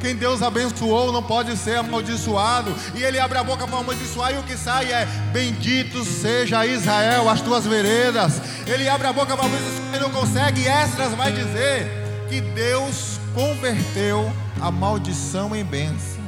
[0.00, 2.74] Quem Deus abençoou não pode ser amaldiçoado.
[2.94, 7.28] E ele abre a boca para amaldiçoar, e o que sai é: Bendito seja Israel,
[7.28, 8.40] as tuas veredas.
[8.66, 10.62] Ele abre a boca para amaldiçoar e não consegue.
[10.62, 11.86] E Esdras vai dizer
[12.28, 16.20] que Deus converteu a maldição em bênção.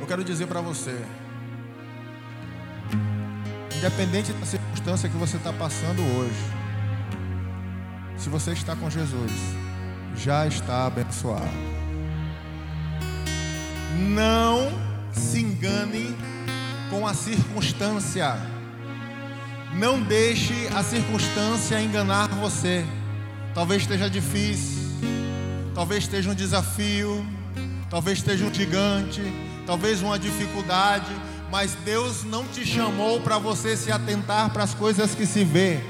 [0.00, 0.98] Eu quero dizer para você,
[3.80, 6.36] independente da circunstância que você está passando hoje,
[8.18, 9.32] se você está com Jesus,
[10.14, 11.48] já está abençoado.
[13.98, 14.70] Não
[15.10, 16.14] se engane
[16.90, 18.36] com a circunstância.
[19.72, 22.84] Não deixe a circunstância enganar você.
[23.54, 24.78] Talvez esteja difícil,
[25.74, 27.24] talvez esteja um desafio,
[27.88, 29.22] talvez esteja um gigante,
[29.66, 31.10] talvez uma dificuldade,
[31.50, 35.80] mas Deus não te chamou para você se atentar para as coisas que se vê,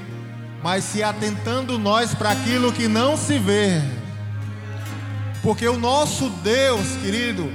[0.63, 3.81] mas se atentando nós para aquilo que não se vê.
[5.43, 7.51] Porque o nosso Deus, querido,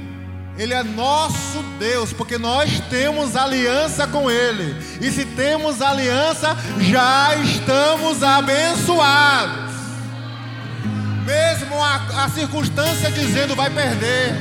[0.57, 4.75] ele é nosso Deus, porque nós temos aliança com Ele.
[4.99, 9.67] E se temos aliança, já estamos abençoados.
[11.25, 14.35] Mesmo a, a circunstância dizendo vai perder,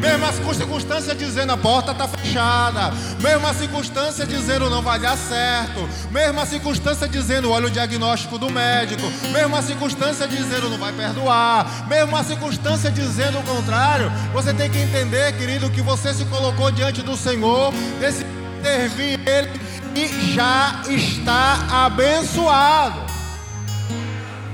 [0.00, 2.92] mesmo as circunstâncias dizendo a porta está fechada.
[3.20, 5.88] Mesmo a circunstância dizendo não vai dar certo.
[6.10, 9.02] Mesmo a circunstância dizendo olha o diagnóstico do médico.
[9.32, 11.86] Mesmo a circunstância dizendo não vai perdoar.
[11.88, 14.10] Mesmo a circunstância dizendo o contrário.
[14.32, 17.72] Você tem que entender, querido, que você se colocou diante do Senhor.
[18.00, 19.60] Decidiu servir Ele
[19.94, 23.00] e já está abençoado.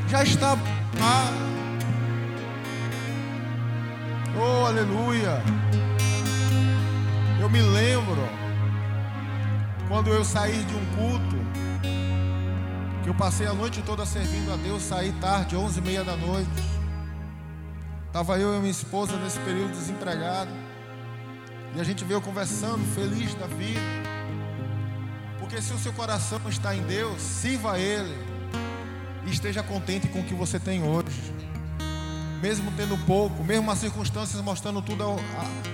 [0.08, 1.49] Já está abençoado.
[4.36, 5.42] Oh, aleluia.
[7.40, 8.22] Eu me lembro
[9.88, 11.36] quando eu saí de um culto,
[13.02, 16.16] que eu passei a noite toda servindo a Deus, saí tarde, onze e meia da
[16.16, 16.48] noite.
[18.06, 20.50] Estava eu e minha esposa nesse período desempregado.
[21.74, 23.80] E a gente veio conversando, feliz da vida.
[25.40, 28.16] Porque se o seu coração está em Deus, sirva a Ele.
[29.26, 31.49] E esteja contente com o que você tem hoje
[32.40, 35.16] mesmo tendo pouco, mesmo as circunstâncias mostrando tudo ao,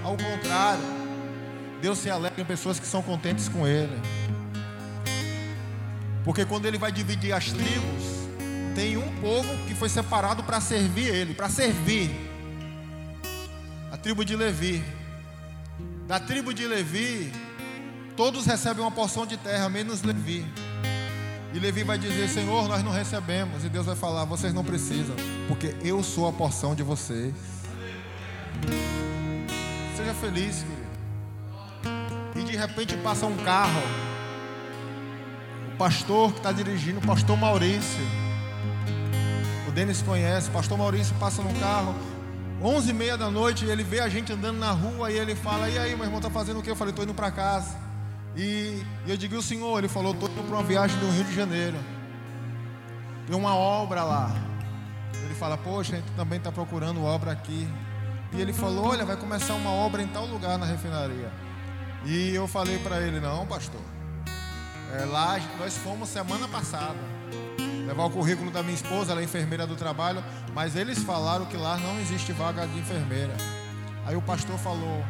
[0.05, 0.83] ao contrário.
[1.81, 4.01] Deus se alegra em pessoas que são contentes com Ele.
[6.25, 8.05] Porque quando Ele vai dividir as tribos,
[8.75, 12.11] tem um povo que foi separado para servir Ele, para servir.
[13.93, 14.83] A tribo de Levi.
[16.07, 17.33] Da tribo de Levi,
[18.17, 20.43] Todos recebem uma porção de terra, menos Levi.
[21.53, 23.65] E Levi vai dizer: Senhor, nós não recebemos.
[23.65, 25.15] E Deus vai falar: Vocês não precisam,
[25.49, 27.35] porque eu sou a porção de vocês.
[29.97, 30.87] Seja feliz, querido.
[32.37, 33.81] E de repente passa um carro.
[35.73, 38.05] O pastor que está dirigindo, o pastor Maurício.
[39.69, 40.49] O Denis conhece.
[40.49, 41.95] O pastor Maurício passa num carro.
[42.63, 45.69] 11 e meia da noite, ele vê a gente andando na rua e ele fala:
[45.69, 46.71] E aí, meu irmão, está fazendo o quê?
[46.71, 47.86] Eu falei: Estou indo para casa.
[48.37, 49.79] E, e eu digo: o senhor?
[49.79, 51.77] Ele falou: Estou indo para uma viagem do Rio de Janeiro.
[53.27, 54.31] Tem uma obra lá.
[55.25, 57.69] Ele fala: Poxa, a gente também está procurando obra aqui.
[58.33, 61.33] E ele falou: Olha, vai começar uma obra em tal lugar na refinaria.
[62.05, 63.81] E eu falei para ele: Não, pastor.
[64.93, 67.17] É, lá nós fomos semana passada
[67.87, 70.23] levar o currículo da minha esposa, ela é enfermeira do trabalho,
[70.53, 73.35] mas eles falaram que lá não existe vaga de enfermeira.
[74.05, 75.05] Aí o pastor falou: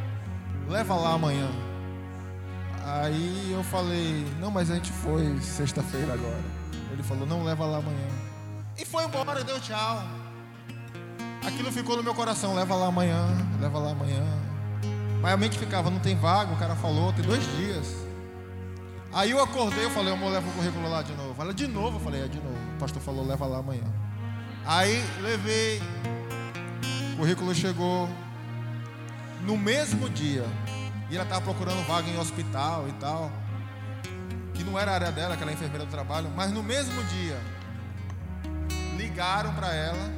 [0.69, 1.49] leva lá amanhã.
[2.87, 6.45] Aí eu falei: não, mas a gente foi sexta-feira agora.
[6.93, 8.09] Ele falou: não, leva lá amanhã.
[8.79, 10.05] E foi embora, deu tchau.
[11.45, 13.27] Aquilo ficou no meu coração: leva lá amanhã,
[13.61, 14.23] leva lá amanhã.
[15.21, 18.07] Mas a mente ficava: não tem vaga, o cara falou, tem dois dias.
[19.13, 21.41] Aí eu acordei, eu falei, amor, leva o currículo lá de novo.
[21.41, 21.97] Ela, de novo?
[21.97, 22.59] Eu falei, é de novo.
[22.75, 23.85] O pastor falou, leva lá amanhã.
[24.65, 25.81] Aí levei,
[27.15, 28.09] o currículo chegou.
[29.43, 30.45] No mesmo dia,
[31.11, 33.31] e ela estava procurando vaga em hospital e tal,
[34.55, 37.03] que não era a área dela, que ela é enfermeira do trabalho, mas no mesmo
[37.05, 37.39] dia,
[38.97, 40.13] ligaram para ela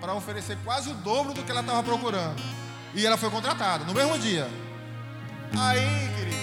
[0.00, 2.42] para oferecer quase o dobro do que ela estava procurando.
[2.94, 4.48] E ela foi contratada, no mesmo dia.
[5.58, 6.36] Aí, querido,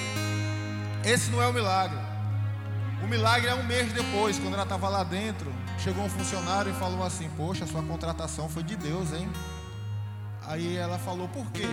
[1.04, 1.98] esse não é o milagre.
[3.04, 6.76] O milagre é um mês depois, quando ela estava lá dentro, chegou um funcionário e
[6.76, 9.30] falou assim: Poxa, sua contratação foi de Deus, hein?
[10.48, 11.68] Aí ela falou: Por quê?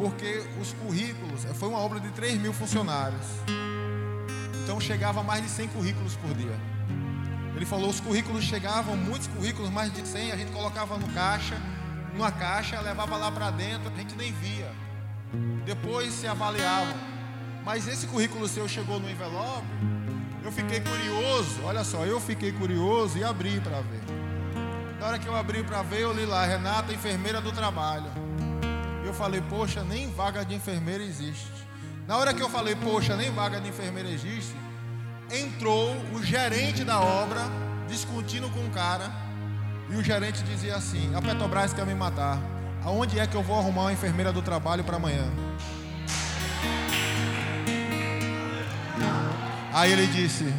[0.00, 3.26] Porque os currículos, foi uma obra de 3 mil funcionários.
[4.64, 6.58] Então chegava mais de 100 currículos por dia.
[7.54, 11.54] Ele falou: os currículos chegavam, muitos currículos, mais de 100, a gente colocava no caixa,
[12.14, 14.72] numa caixa, levava lá para dentro, a gente nem via.
[15.66, 16.94] Depois se avaliavam.
[17.62, 19.66] Mas esse currículo seu chegou no envelope.
[20.42, 24.00] Eu fiquei curioso, olha só, eu fiquei curioso e abri para ver.
[24.98, 28.29] Na hora que eu abri para ver, eu li lá, Renata, enfermeira do trabalho.
[29.10, 31.50] Eu falei, poxa, nem vaga de enfermeira existe.
[32.06, 34.54] Na hora que eu falei, poxa, nem vaga de enfermeira existe,
[35.32, 37.40] entrou o gerente da obra,
[37.88, 39.10] discutindo com o cara,
[39.88, 42.38] e o gerente dizia assim: A Petrobras quer me matar.
[42.84, 45.28] Aonde é que eu vou arrumar uma enfermeira do trabalho para amanhã?
[49.74, 50.54] Aí ele disse: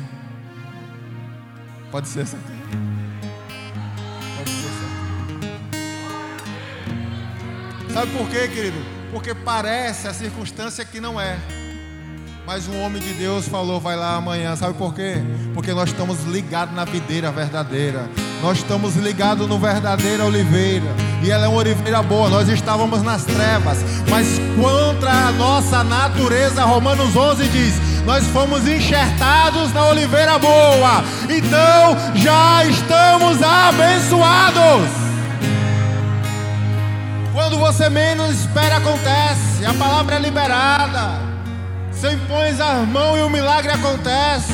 [1.89, 2.51] Pode ser essa aqui.
[7.93, 8.77] Sabe por quê, querido?
[9.11, 11.37] Porque parece a circunstância que não é.
[12.45, 14.55] Mas um homem de Deus falou: vai lá amanhã.
[14.55, 15.15] Sabe por quê?
[15.53, 18.09] Porque nós estamos ligados na videira verdadeira.
[18.41, 20.87] Nós estamos ligados no verdadeira oliveira.
[21.23, 22.29] E ela é uma oliveira boa.
[22.29, 23.77] Nós estávamos nas trevas.
[24.09, 27.75] Mas contra a nossa natureza, Romanos 11 diz:
[28.05, 35.00] nós fomos enxertados na oliveira boa, então já estamos abençoados.
[37.71, 41.21] Você menos espera, acontece, a palavra é liberada.
[41.89, 44.51] Você impõe a mão e o milagre acontece.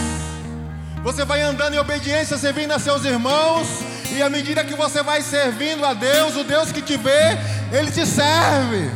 [1.01, 3.67] Você vai andando em obediência, servindo a seus irmãos,
[4.15, 7.39] e à medida que você vai servindo a Deus, o Deus que te vê,
[7.71, 8.91] Ele te serve,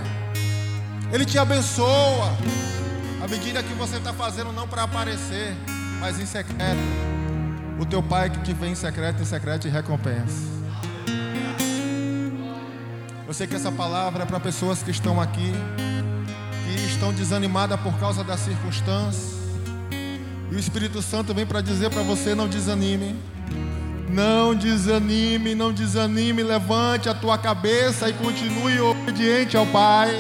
[1.12, 2.32] Ele te abençoa.
[3.24, 5.58] À medida que você está fazendo não para aparecer,
[6.00, 6.78] mas em secreto,
[7.80, 10.61] o teu pai que te vê em secreto, em secreto te recompensa.
[13.32, 15.54] Eu sei que essa palavra é para pessoas que estão aqui,
[16.66, 19.38] que estão desanimadas por causa das circunstâncias.
[20.52, 23.16] E o Espírito Santo vem para dizer para você: não desanime.
[24.10, 30.12] Não desanime, não desanime, levante a tua cabeça e continue obediente ao Pai.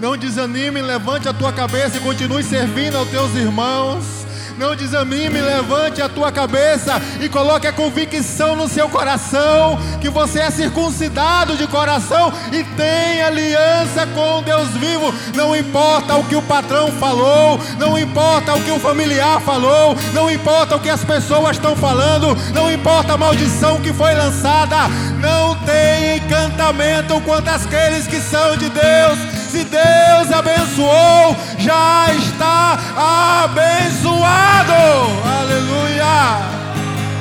[0.00, 4.25] Não desanime, levante a tua cabeça e continue servindo aos teus irmãos.
[4.58, 10.40] Não desanime, levante a tua cabeça e coloque a convicção no seu coração que você
[10.40, 15.12] é circuncidado de coração e tem aliança com Deus vivo.
[15.34, 20.30] Não importa o que o patrão falou, não importa o que o familiar falou, não
[20.30, 24.88] importa o que as pessoas estão falando, não importa a maldição que foi lançada.
[25.20, 34.72] Não tem encantamento quanto aqueles que são de Deus se Deus abençoou, já está abençoado.
[35.38, 36.40] Aleluia.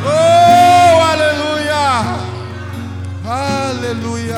[0.06, 1.86] Oh, aleluia.
[3.26, 4.38] Aleluia.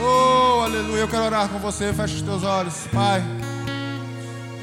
[0.00, 1.00] Oh, aleluia.
[1.00, 1.92] Eu quero orar com você.
[1.92, 3.22] Feche os teus olhos, Pai.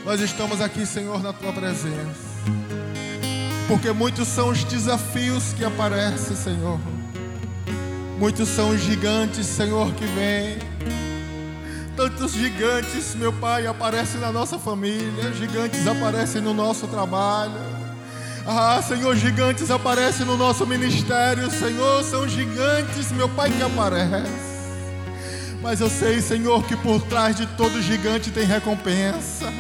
[0.06, 2.34] nós estamos aqui, Senhor, na tua presença.
[3.68, 6.80] Porque muitos são os desafios que aparecem, Senhor.
[8.18, 10.73] Muitos são os gigantes, Senhor, que vêm.
[11.96, 17.54] Tantos gigantes, meu Pai, aparecem na nossa família, gigantes aparecem no nosso trabalho.
[18.48, 24.54] Ah, Senhor, gigantes aparecem no nosso ministério, Senhor, são gigantes, meu Pai, que aparecem.
[25.62, 29.54] Mas eu sei, Senhor, que por trás de todo gigante tem recompensa.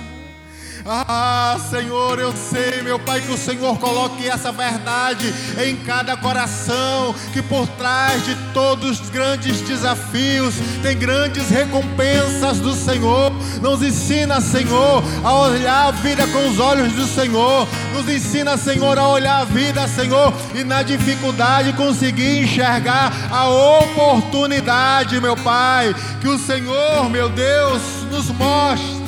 [0.86, 5.34] Ah, Senhor, eu sei, meu Pai, que o Senhor coloque essa verdade
[5.66, 12.74] em cada coração, que por trás de todos os grandes desafios tem grandes recompensas do
[12.74, 13.32] Senhor.
[13.62, 17.66] Nos ensina, Senhor, a olhar a vida com os olhos do Senhor.
[17.94, 25.22] Nos ensina, Senhor, a olhar a vida, Senhor, e na dificuldade conseguir enxergar a oportunidade,
[25.22, 25.96] meu Pai.
[26.20, 27.82] Que o Senhor, meu Deus,
[28.12, 29.03] nos mostre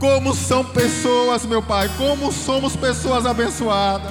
[0.00, 4.10] como são pessoas, meu Pai, como somos pessoas abençoadas.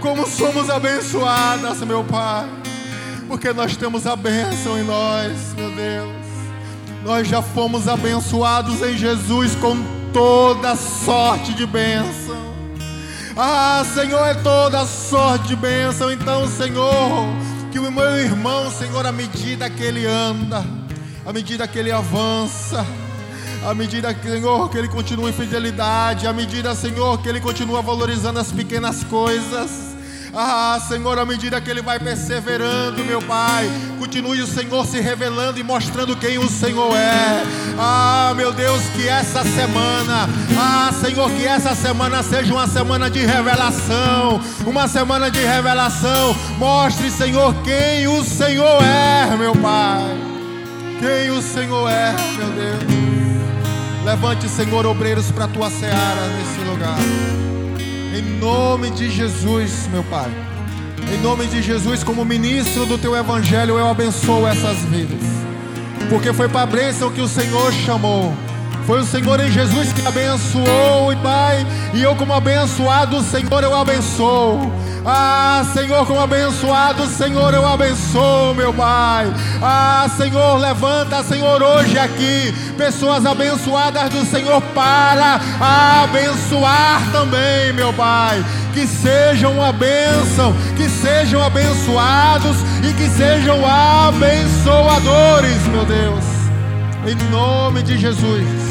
[0.00, 2.48] Como somos abençoadas, meu Pai.
[3.28, 6.16] Porque nós temos a bênção em nós, meu Deus.
[7.04, 9.76] Nós já fomos abençoados em Jesus com
[10.14, 12.40] toda sorte de bênção.
[13.36, 16.10] Ah, Senhor, é toda sorte de bênção.
[16.10, 17.28] Então, Senhor,
[17.70, 20.64] que o meu irmão, Senhor, à medida que ele anda,
[21.24, 22.84] à medida que ele avança,
[23.64, 28.38] à medida, Senhor, que Ele continua em fidelidade, à medida, Senhor, que Ele continua valorizando
[28.38, 29.90] as pequenas coisas.
[30.32, 35.58] Ah, Senhor, à medida que Ele vai perseverando, meu Pai, continue o Senhor se revelando
[35.58, 37.42] e mostrando quem o Senhor é.
[37.78, 43.26] Ah, meu Deus, que essa semana, ah, Senhor, que essa semana seja uma semana de
[43.26, 46.34] revelação, uma semana de revelação.
[46.58, 50.16] Mostre, Senhor, quem o Senhor é, meu Pai.
[51.00, 52.99] Quem o Senhor é, meu Deus.
[54.04, 56.98] Levante, Senhor, obreiros para a tua seara nesse lugar.
[58.16, 60.30] Em nome de Jesus, meu Pai.
[61.12, 65.20] Em nome de Jesus, como ministro do teu evangelho, eu abençoo essas vidas.
[66.08, 68.34] Porque foi para a bênção que o Senhor chamou.
[68.86, 74.72] Foi o Senhor em Jesus que abençoou, Pai, e eu como abençoado, Senhor, eu abençoo.
[75.04, 79.32] Ah, Senhor, como abençoado, Senhor, eu abençoo, meu Pai.
[79.62, 85.40] Ah, Senhor, levanta, Senhor, hoje aqui pessoas abençoadas do Senhor para
[86.02, 88.44] abençoar também, meu Pai.
[88.74, 96.24] Que sejam uma bênção, que sejam abençoados e que sejam abençoadores, meu Deus.
[97.06, 98.69] Em nome de Jesus.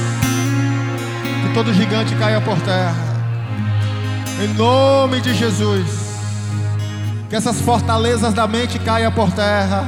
[1.50, 2.94] Que todo gigante caia por terra.
[4.40, 5.90] Em nome de Jesus.
[7.28, 9.84] Que essas fortalezas da mente caiam por terra.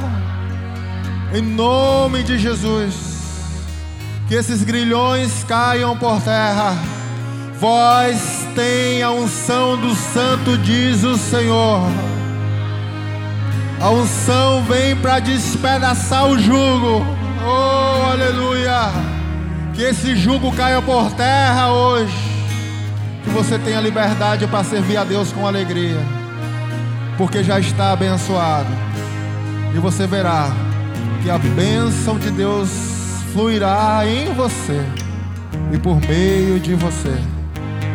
[1.32, 2.94] Em nome de Jesus.
[4.26, 6.76] Que esses grilhões caiam por terra.
[7.60, 11.80] Vós tem a unção do santo, diz o Senhor.
[13.80, 17.06] A unção vem para despedaçar o jugo.
[17.46, 19.11] Oh, aleluia.
[19.74, 22.16] Que esse jugo caia por terra hoje.
[23.24, 26.22] Que você tenha liberdade para servir a Deus com alegria
[27.16, 28.68] porque já está abençoado.
[29.74, 30.50] E você verá
[31.22, 32.68] que a bênção de Deus
[33.32, 34.84] fluirá em você
[35.72, 37.14] e por meio de você,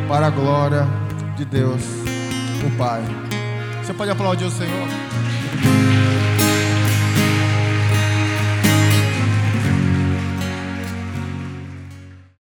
[0.08, 0.88] para a glória
[1.36, 1.82] de Deus,
[2.66, 3.02] o Pai.
[3.84, 4.88] Você pode aplaudir o Senhor?